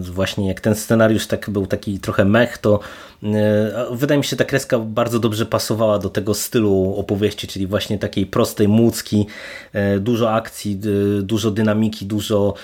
Właśnie 0.00 0.48
jak 0.48 0.60
ten 0.60 0.74
scenariusz 0.74 1.26
tak 1.26 1.50
był 1.50 1.66
taki 1.66 1.98
trochę 1.98 2.24
mech, 2.24 2.58
to 2.58 2.80
wydaje 3.90 4.18
mi 4.18 4.24
się, 4.24 4.36
ta 4.36 4.44
kreska 4.44 4.78
bardzo 4.78 5.18
dobrze 5.18 5.46
pasowała 5.46 5.98
do 5.98 6.10
tego 6.10 6.34
stylu 6.34 6.94
opowieści, 6.96 7.46
czyli 7.46 7.66
właśnie 7.66 7.98
takiej 7.98 8.26
prostej 8.26 8.68
e, 9.72 9.98
dużo 9.98 10.32
akcji, 10.32 10.80
dużo 11.22 11.50
dynamiki, 11.50 12.06
dużo 12.06 12.54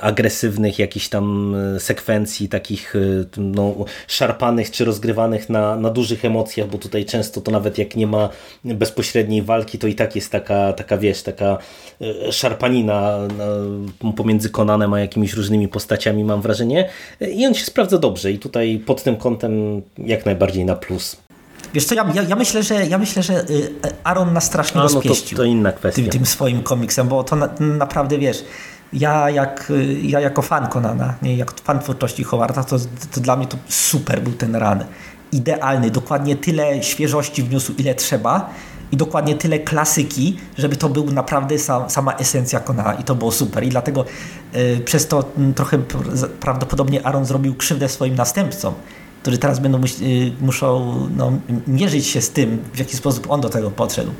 agresywnych 0.00 0.78
jakichś 0.78 1.08
tam 1.08 1.56
sekwencji, 1.78 2.48
takich 2.48 2.94
no, 3.36 3.74
szarpanych 4.06 4.70
czy 4.70 4.84
rozgrywanych 4.84 5.48
na, 5.48 5.76
na 5.76 5.90
dużych 5.90 6.24
emocjach, 6.24 6.68
bo 6.68 6.78
tutaj 6.78 7.04
często 7.04 7.19
to 7.24 7.50
nawet 7.50 7.78
jak 7.78 7.96
nie 7.96 8.06
ma 8.06 8.28
bezpośredniej 8.64 9.42
walki, 9.42 9.78
to 9.78 9.86
i 9.86 9.94
tak 9.94 10.16
jest 10.16 10.32
taka, 10.32 10.72
taka 10.72 10.98
wiesz, 10.98 11.22
taka 11.22 11.58
e, 12.00 12.32
szarpanina 12.32 13.18
pomiędzy 14.16 14.50
Konanem 14.50 14.94
a 14.94 15.00
jakimiś 15.00 15.32
różnymi 15.32 15.68
postaciami, 15.68 16.24
mam 16.24 16.42
wrażenie. 16.42 16.88
I 17.20 17.46
on 17.46 17.54
się 17.54 17.64
sprawdza 17.64 17.98
dobrze 17.98 18.32
i 18.32 18.38
tutaj 18.38 18.82
pod 18.86 19.02
tym 19.02 19.16
kątem 19.16 19.82
jak 19.98 20.26
najbardziej 20.26 20.64
na 20.64 20.76
plus. 20.76 21.16
Wiesz 21.74 21.84
co, 21.84 21.94
ja, 21.94 22.06
ja, 22.14 22.22
ja, 22.22 22.36
myślę, 22.36 22.62
że 22.62 22.86
ja 22.86 22.98
myślę, 22.98 23.22
że 23.22 23.50
y, 23.50 23.72
Aaron 24.04 24.32
nas 24.32 24.44
strasznie 24.44 24.80
A, 24.80 24.84
no 24.84 24.90
rozpieścił. 24.90 25.36
To, 25.36 25.42
to 25.42 25.48
inna 25.48 25.72
kwestia. 25.72 26.02
Tym, 26.02 26.10
tym 26.10 26.26
swoim 26.26 26.62
komiksem, 26.62 27.08
bo 27.08 27.24
to 27.24 27.36
na, 27.36 27.48
naprawdę 27.60 28.18
wiesz, 28.18 28.44
ja, 28.92 29.30
jak, 29.30 29.70
y, 29.70 30.00
ja 30.02 30.20
jako 30.20 30.42
fan 30.42 30.66
Konana, 30.68 31.14
nie, 31.22 31.36
jak 31.36 31.60
fan 31.60 31.80
twórczości 31.80 32.24
Howarda, 32.24 32.64
to, 32.64 32.76
to 33.14 33.20
dla 33.20 33.36
mnie 33.36 33.46
to 33.46 33.56
super 33.68 34.22
był 34.22 34.32
ten 34.32 34.56
ran. 34.56 34.84
Idealny, 35.32 35.90
dokładnie 35.90 36.36
tyle 36.36 36.82
świeżości 36.82 37.42
wniósł, 37.42 37.72
ile 37.78 37.94
trzeba. 37.94 38.50
I 38.92 38.96
dokładnie 38.96 39.34
tyle 39.34 39.58
klasyki, 39.58 40.36
żeby 40.58 40.76
to 40.76 40.88
był 40.88 41.10
naprawdę 41.10 41.58
sam, 41.58 41.90
sama 41.90 42.12
esencja 42.12 42.60
Konana. 42.60 42.94
I 42.94 43.04
to 43.04 43.14
było 43.14 43.32
super. 43.32 43.64
I 43.64 43.68
dlatego 43.68 44.04
y, 44.54 44.82
przez 44.84 45.06
to 45.06 45.24
y, 45.50 45.54
trochę 45.54 45.78
prawdopodobnie 46.40 47.06
Aaron 47.06 47.24
zrobił 47.24 47.54
krzywdę 47.54 47.88
swoim 47.88 48.14
następcom, 48.14 48.74
którzy 49.22 49.38
teraz 49.38 49.58
będą 49.58 49.78
y, 49.78 50.32
muszą 50.40 50.94
no, 51.16 51.32
mierzyć 51.66 52.06
się 52.06 52.20
z 52.20 52.30
tym, 52.30 52.58
w 52.74 52.78
jaki 52.78 52.96
sposób 52.96 53.30
on 53.30 53.40
do 53.40 53.48
tego 53.48 53.70
podszedł. 53.70 54.10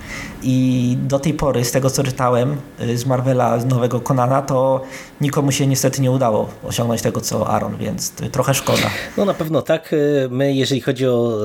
I 0.43 0.97
do 1.03 1.19
tej 1.19 1.35
pory, 1.35 1.65
z 1.65 1.73
tego 1.73 1.91
co 1.91 2.03
czytałem 2.03 2.57
y, 2.81 2.99
z 2.99 3.07
Marvela, 3.07 3.59
z 3.59 3.67
nowego 3.67 4.01
Konana, 4.01 4.43
to 4.43 4.83
nikomu 5.21 5.53
się 5.53 5.67
niestety 5.67 6.03
nie 6.03 6.11
udało 6.11 6.49
osiągnąć 6.65 7.03
tego 7.03 7.21
co 7.21 7.49
Aaron, 7.49 7.77
więc 7.77 8.13
trochę 8.33 8.55
szkoda. 8.55 8.91
No 9.17 9.25
na 9.25 9.35
pewno 9.35 9.63
tak. 9.63 9.93
Y, 9.93 10.29
my, 10.31 10.55
jeżeli 10.55 10.81
chodzi 10.81 11.07
o 11.07 11.39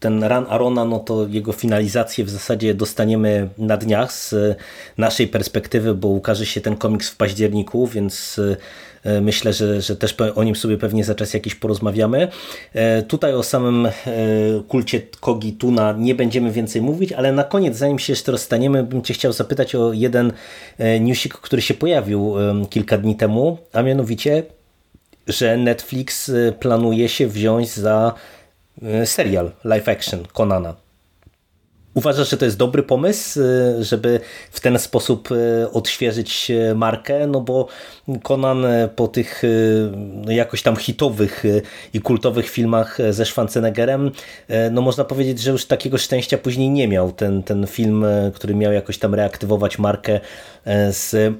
ten 0.00 0.24
run 0.24 0.46
Arona, 0.48 0.84
no 0.84 0.98
to 0.98 1.26
jego 1.26 1.52
finalizację 1.52 2.24
w 2.24 2.30
zasadzie 2.30 2.74
dostaniemy 2.74 3.48
na 3.58 3.76
dniach 3.76 4.12
z 4.12 4.34
naszej 4.98 5.28
perspektywy, 5.28 5.94
bo 5.94 6.08
ukaże 6.08 6.46
się 6.46 6.60
ten 6.60 6.76
komiks 6.76 7.10
w 7.10 7.16
październiku, 7.16 7.86
więc 7.86 8.40
myślę, 9.20 9.52
że, 9.52 9.82
że 9.82 9.96
też 9.96 10.16
o 10.34 10.44
nim 10.44 10.56
sobie 10.56 10.78
pewnie 10.78 11.04
za 11.04 11.14
czas 11.14 11.34
jakiś 11.34 11.54
porozmawiamy. 11.54 12.28
E, 12.74 13.02
tutaj 13.02 13.34
o 13.34 13.42
samym 13.42 13.86
e, 13.86 13.92
kulcie 14.68 15.00
Kogi 15.20 15.52
Tuna 15.52 15.94
nie 15.98 16.14
będziemy 16.14 16.50
więcej 16.50 16.82
mówić, 16.82 17.12
ale 17.12 17.32
na 17.32 17.44
koniec, 17.44 17.76
zanim 17.76 17.98
się 17.98 18.12
jeszcze 18.12 18.32
rozstaniemy, 18.32 18.82
bym 18.82 19.02
Cię 19.02 19.14
chciał 19.14 19.32
zapytać 19.32 19.74
o 19.74 19.92
jeden 19.92 20.32
newsik, 21.00 21.34
który 21.34 21.62
się 21.62 21.74
pojawił 21.74 22.34
kilka 22.70 22.98
dni 22.98 23.16
temu, 23.16 23.58
a 23.72 23.82
mianowicie, 23.82 24.42
że 25.26 25.56
Netflix 25.56 26.30
planuje 26.60 27.08
się 27.08 27.28
wziąć 27.28 27.70
za 27.70 28.14
serial 29.04 29.52
live 29.64 29.88
action 29.88 30.26
Konana. 30.32 30.85
Uważasz, 31.96 32.30
że 32.30 32.36
to 32.36 32.44
jest 32.44 32.56
dobry 32.56 32.82
pomysł, 32.82 33.40
y, 33.40 33.84
żeby 33.84 34.20
w 34.50 34.60
ten 34.60 34.78
sposób 34.78 35.30
y, 35.30 35.70
odświeżyć 35.72 36.50
y, 36.50 36.74
markę? 36.74 37.26
No 37.26 37.40
bo 37.40 37.66
Conan 38.22 38.66
po 38.96 39.08
tych 39.08 39.42
no 39.96 40.32
jakoś 40.32 40.62
tam 40.62 40.76
hitowych 40.76 41.44
i 41.94 42.00
kultowych 42.00 42.50
filmach 42.50 42.98
ze 43.10 43.24
Schwarzeneggerem, 43.24 44.10
no 44.70 44.80
można 44.80 45.04
powiedzieć, 45.04 45.40
że 45.40 45.50
już 45.50 45.66
takiego 45.66 45.98
szczęścia 45.98 46.38
później 46.38 46.70
nie 46.70 46.88
miał. 46.88 47.12
Ten, 47.12 47.42
ten 47.42 47.66
film, 47.66 48.04
który 48.34 48.54
miał 48.54 48.72
jakoś 48.72 48.98
tam 48.98 49.14
reaktywować 49.14 49.78
markę 49.78 50.20
z... 50.90 51.34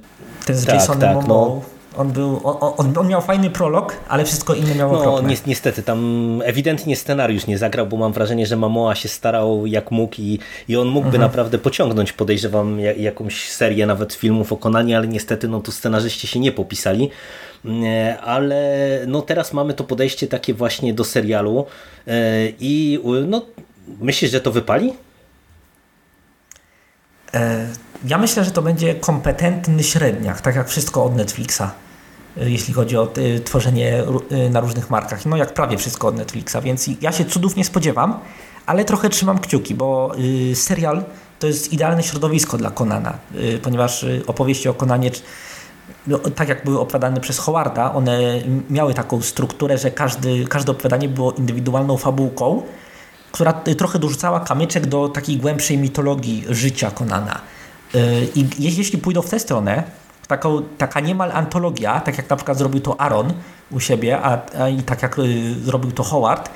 Ten 0.47 0.57
z 0.57 0.65
tak, 0.65 0.75
Jasonem 0.75 1.01
tak, 1.01 1.29
no, 1.29 1.63
on, 1.97 2.13
był, 2.13 2.41
on, 2.45 2.99
on, 2.99 3.09
miał 3.09 3.23
fajny 3.23 3.51
prolog, 3.51 3.97
ale 4.09 4.25
wszystko 4.25 4.55
inne 4.55 4.75
miało 4.75 4.93
no, 4.93 4.99
okropne. 4.99 5.35
Niestety, 5.47 5.83
tam 5.83 6.43
ewidentnie 6.45 6.97
scenariusz 6.97 7.47
nie 7.47 7.59
zagrał, 7.59 7.87
bo 7.87 7.97
mam 7.97 8.13
wrażenie, 8.13 8.47
że 8.47 8.57
Mamoa 8.57 8.95
się 8.95 9.09
starał 9.09 9.67
jak 9.67 9.91
mógł 9.91 10.15
i, 10.19 10.39
i 10.69 10.77
on 10.77 10.89
mógłby 10.89 11.17
mhm. 11.17 11.23
naprawdę 11.23 11.59
pociągnąć, 11.59 12.13
podejrzewam, 12.13 12.81
jakąś 12.81 13.51
serię 13.51 13.87
nawet 13.87 14.15
filmów 14.15 14.53
o 14.53 14.57
Konanie, 14.57 14.97
ale 14.97 15.09
niestety 15.09 15.49
no 15.49 15.61
tu 15.61 15.73
scenarzyści 15.73 16.27
się 16.27 16.41
nie 16.41 16.53
popisali. 16.53 17.11
E, 17.85 18.19
ale 18.21 19.01
no 19.07 19.23
teraz 19.23 19.53
mamy 19.53 19.75
to 19.75 19.85
podejście 19.85 20.27
takie 20.27 20.55
właśnie 20.55 20.95
do 20.95 21.05
serialu 21.05 21.67
e, 22.07 22.13
i 22.61 23.01
no 23.29 23.43
myślisz, 24.01 24.31
że 24.31 24.41
to 24.41 24.53
wypali? 24.53 24.93
E, 27.35 27.67
ja 28.05 28.19
myślę, 28.19 28.45
że 28.45 28.51
to 28.51 28.63
będzie 28.63 28.95
kompetentny 28.95 29.83
średniak, 29.83 30.41
tak 30.41 30.57
jak 30.57 30.69
wszystko 30.69 31.05
od 31.05 31.17
Netflixa. 31.17 31.63
Y, 32.43 32.51
jeśli 32.51 32.75
chodzi 32.75 32.97
o 32.97 33.09
y, 33.19 33.41
tworzenie 33.41 34.05
y, 34.33 34.51
na 34.51 34.61
różnych 34.61 34.91
markach. 34.91 35.27
No 35.27 35.37
jak 35.37 35.55
prawie 35.55 35.79
wszystko 35.79 36.09
od 36.09 36.17
Netflixa, 36.17 36.57
więc 36.63 36.91
ja 37.01 37.13
się 37.13 37.25
cudów 37.25 37.57
nie 37.57 37.65
spodziewam, 37.65 38.19
ale 38.67 38.85
trochę 38.85 39.09
trzymam 39.09 39.39
kciuki, 39.39 39.75
bo 39.75 40.13
serial 40.55 41.05
to 41.39 41.47
jest 41.47 41.73
idealne 41.73 42.03
środowisko 42.03 42.59
dla 42.59 42.71
Konana, 42.71 43.19
ponieważ 43.63 44.07
opowieści 44.27 44.69
o 44.69 44.75
Konanie 44.75 45.11
no, 46.07 46.19
tak 46.19 46.49
jak 46.49 46.65
były 46.65 46.81
opowiadane 46.81 47.21
przez 47.21 47.39
Howarda, 47.39 47.95
one 47.95 48.19
miały 48.71 48.95
taką 48.95 49.23
strukturę, 49.23 49.79
że 49.79 49.91
każdy, 49.91 50.45
każde 50.45 50.73
opowiadanie 50.73 51.09
było 51.09 51.33
indywidualną 51.33 51.97
fabułką, 51.97 52.63
która 53.33 53.53
trochę 53.53 53.99
dorzucała 53.99 54.41
kamyczek 54.41 54.87
do 54.87 55.09
takiej 55.09 55.37
głębszej 55.37 55.79
mitologii 55.79 56.45
życia 56.49 56.91
Konana. 56.91 57.41
I 58.35 58.47
jeśli 58.59 58.99
pójdą 58.99 59.23
w 59.23 59.31
tę 59.31 59.39
stronę, 59.39 59.83
taką, 60.29 60.63
taka 60.79 61.01
niemal 61.01 61.33
antologia, 61.33 62.01
tak 62.01 62.19
jak 62.19 62.31
na 62.31 62.37
przykład 62.37 62.59
zrobił 62.59 62.81
to 62.81 63.01
Aaron 63.01 63.33
u 63.71 63.81
siebie, 63.81 64.19
a, 64.19 64.39
a 64.59 64.69
i 64.69 64.83
tak 64.83 65.03
jak 65.03 65.19
y, 65.19 65.55
zrobił 65.65 65.93
to 65.93 66.03
Howard, 66.03 66.51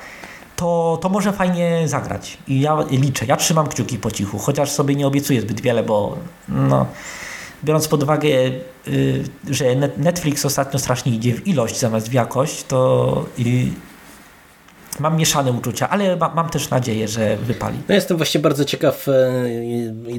to, 0.55 0.99
to 1.01 1.09
może 1.09 1.33
fajnie 1.33 1.87
zagrać. 1.87 2.37
I 2.47 2.61
ja 2.61 2.77
liczę, 2.91 3.25
ja 3.25 3.37
trzymam 3.37 3.67
kciuki 3.67 3.97
po 3.97 4.11
cichu, 4.11 4.39
chociaż 4.39 4.71
sobie 4.71 4.95
nie 4.95 5.07
obiecuję 5.07 5.41
zbyt 5.41 5.61
wiele, 5.61 5.83
bo 5.83 6.17
no, 6.49 6.85
biorąc 7.63 7.87
pod 7.87 8.03
uwagę, 8.03 8.27
y, 8.87 9.23
że 9.49 9.65
Netflix 9.97 10.45
ostatnio 10.45 10.79
strasznie 10.79 11.11
idzie 11.11 11.33
w 11.33 11.47
ilość 11.47 11.79
zamiast 11.79 12.09
w 12.09 12.13
jakość, 12.13 12.63
to 12.63 13.25
y, 13.39 13.71
mam 15.01 15.17
mieszane 15.17 15.51
uczucia, 15.51 15.89
ale 15.89 16.15
ma, 16.15 16.33
mam 16.35 16.49
też 16.49 16.69
nadzieję, 16.69 17.07
że 17.07 17.37
wypali. 17.37 17.77
No 17.89 17.95
jestem 17.95 18.17
właśnie 18.17 18.39
bardzo 18.39 18.65
ciekaw 18.65 19.07
e, 19.07 19.13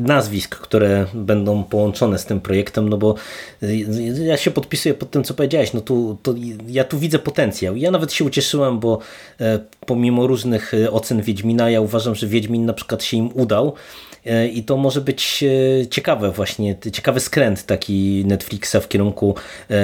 nazwisk, 0.01 0.57
które 0.57 1.07
będą 1.15 1.65
połączone 1.65 2.19
z 2.19 2.25
tym 2.25 2.41
projektem, 2.41 2.89
no 2.89 2.99
bo 2.99 3.15
e, 3.63 3.77
ja 4.25 4.37
się 4.37 4.51
podpisuję 4.51 4.95
pod 4.95 5.11
tym, 5.11 5.25
co 5.25 5.35
powiedziałeś, 5.35 5.73
no 5.73 5.81
tu, 5.81 6.19
to 6.23 6.35
ja 6.69 6.85
tu 6.85 6.99
widzę 6.99 7.19
potencjał. 7.19 7.77
Ja 7.77 7.91
nawet 7.91 8.13
się 8.13 8.25
ucieszyłem, 8.25 8.81
bo 8.81 8.99
e, 9.41 9.59
pomimo 9.87 10.27
różnych 10.27 10.73
ocen 10.91 11.23
Wiedźmina, 11.23 11.71
ja 11.71 11.81
uważam, 11.81 12.15
że 12.15 12.27
Wiedźmin 12.27 12.67
na 12.67 12.73
przykład 12.73 13.05
się 13.05 13.17
im 13.17 13.31
udał 13.35 13.75
i 14.53 14.65
to 14.65 14.77
może 14.77 15.01
być 15.01 15.45
ciekawe 15.91 16.31
właśnie, 16.31 16.77
ciekawy 16.93 17.21
skręt 17.21 17.67
taki 17.67 18.25
Netflixa 18.27 18.77
w 18.83 18.89
kierunku 18.89 19.35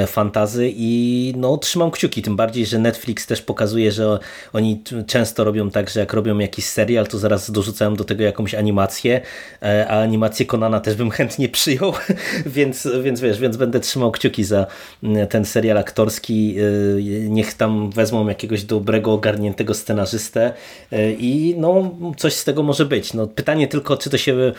fantazy 0.06 0.72
i 0.76 1.32
no 1.36 1.56
trzymam 1.56 1.90
kciuki, 1.90 2.22
tym 2.22 2.36
bardziej, 2.36 2.66
że 2.66 2.78
Netflix 2.78 3.26
też 3.26 3.42
pokazuje, 3.42 3.92
że 3.92 4.18
oni 4.52 4.82
często 5.06 5.44
robią 5.44 5.70
tak, 5.70 5.90
że 5.90 6.00
jak 6.00 6.12
robią 6.12 6.38
jakiś 6.38 6.64
serial, 6.64 7.06
to 7.06 7.18
zaraz 7.18 7.50
dorzucają 7.50 7.94
do 7.94 8.04
tego 8.04 8.24
jakąś 8.24 8.54
animację, 8.54 9.20
a 9.88 10.00
animację 10.00 10.46
Konana 10.46 10.80
też 10.80 10.94
bym 10.94 11.10
chętnie 11.10 11.48
przyjął, 11.48 11.92
więc, 12.46 12.88
więc 13.02 13.20
wiesz, 13.20 13.38
więc 13.38 13.56
będę 13.56 13.80
trzymał 13.80 14.12
kciuki 14.12 14.44
za 14.44 14.66
ten 15.28 15.44
serial 15.44 15.78
aktorski, 15.78 16.56
niech 17.28 17.54
tam 17.54 17.90
wezmą 17.90 18.28
jakiegoś 18.28 18.64
dobrego, 18.64 19.12
ogarniętego 19.12 19.74
scenarzystę 19.74 20.52
i 21.18 21.54
no 21.58 21.94
coś 22.16 22.34
z 22.34 22.44
tego 22.44 22.62
może 22.62 22.86
być. 22.86 23.14
No, 23.14 23.26
pytanie 23.26 23.68
tylko, 23.68 23.96
czy 23.96 24.10
to 24.10 24.18
się 24.18 24.52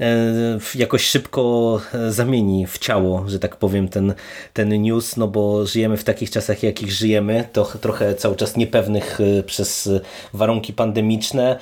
e, 0.00 0.58
jakoś 0.74 1.02
szybko 1.04 1.80
e, 1.94 2.12
zamieni 2.12 2.66
w 2.66 2.78
ciało, 2.78 3.24
że 3.28 3.38
tak 3.38 3.56
powiem, 3.56 3.88
ten, 3.88 4.14
ten 4.52 4.82
news, 4.82 5.16
no 5.16 5.28
bo 5.28 5.66
żyjemy 5.66 5.96
w 5.96 6.04
takich 6.04 6.30
czasach, 6.30 6.62
jakich 6.62 6.92
żyjemy, 6.92 7.48
to 7.52 7.64
trochę 7.64 8.14
cały 8.14 8.36
czas 8.36 8.56
niepewnych 8.56 9.18
e, 9.20 9.42
przez 9.66 9.90
warunki 10.32 10.72
pandemiczne. 10.72 11.58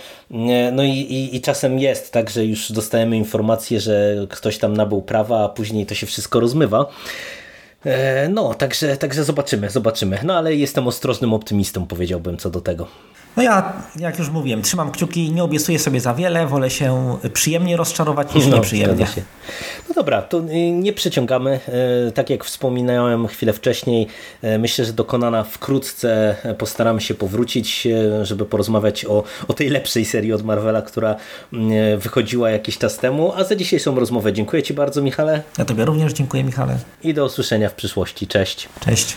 No 0.72 0.82
i, 0.82 0.90
i, 0.90 1.36
i 1.36 1.40
czasem 1.40 1.78
jest 1.78 2.12
tak, 2.12 2.30
że 2.30 2.44
już 2.44 2.72
dostajemy 2.72 3.16
informację, 3.16 3.80
że 3.80 4.26
ktoś 4.30 4.58
tam 4.58 4.76
nabył 4.76 5.02
prawa, 5.02 5.44
a 5.44 5.48
później 5.48 5.86
to 5.86 5.94
się 5.94 6.06
wszystko 6.06 6.40
rozmywa. 6.40 6.86
No, 8.30 8.54
także, 8.54 8.96
także 8.96 9.24
zobaczymy, 9.24 9.70
zobaczymy. 9.70 10.18
No 10.22 10.36
ale 10.36 10.54
jestem 10.54 10.88
ostrożnym 10.88 11.34
optymistą, 11.34 11.86
powiedziałbym, 11.86 12.36
co 12.36 12.50
do 12.50 12.60
tego. 12.60 12.86
No 13.36 13.42
ja, 13.42 13.72
jak 13.96 14.18
już 14.18 14.30
mówiłem, 14.30 14.62
trzymam 14.62 14.90
kciuki, 14.90 15.32
nie 15.32 15.44
obiecuję 15.44 15.78
sobie 15.78 16.00
za 16.00 16.14
wiele, 16.14 16.46
wolę 16.46 16.70
się 16.70 17.18
przyjemnie 17.32 17.76
rozczarować 17.76 18.34
niż 18.34 18.46
no, 18.46 18.56
nieprzyjemnie. 18.56 19.06
No 19.88 19.94
dobra, 19.94 20.22
to 20.22 20.38
y, 20.38 20.70
nie 20.70 20.92
przeciągamy. 20.92 21.60
Y, 22.08 22.12
tak 22.12 22.30
jak 22.30 22.44
wspominałem 22.44 23.26
chwilę 23.26 23.52
wcześniej, 23.52 24.06
y, 24.44 24.58
myślę, 24.58 24.84
że 24.84 24.92
do 24.92 25.04
Konana 25.04 25.44
wkrótce 25.44 26.36
postaramy 26.58 27.00
się 27.00 27.14
powrócić, 27.14 27.88
żeby 28.22 28.44
porozmawiać 28.44 29.04
o, 29.04 29.22
o 29.48 29.52
tej 29.52 29.68
lepszej 29.68 30.04
serii 30.04 30.32
od 30.32 30.42
Marvela, 30.42 30.82
która 30.82 31.16
wychodziła 31.98 32.50
jakiś 32.50 32.78
czas 32.78 32.96
temu, 32.96 33.32
a 33.36 33.44
za 33.44 33.56
dzisiejszą 33.56 33.94
rozmowę 33.94 34.32
dziękuję 34.32 34.62
Ci 34.62 34.74
bardzo, 34.74 35.02
Michale. 35.02 35.42
Ja 35.58 35.64
Tobie 35.64 35.84
również 35.84 36.12
dziękuję, 36.12 36.44
Michale. 36.44 36.78
I 37.02 37.14
do 37.14 37.24
usłyszenia 37.24 37.68
w 37.68 37.74
przyszłości. 37.74 38.26
Cześć. 38.26 38.68
Cześć. 38.84 39.16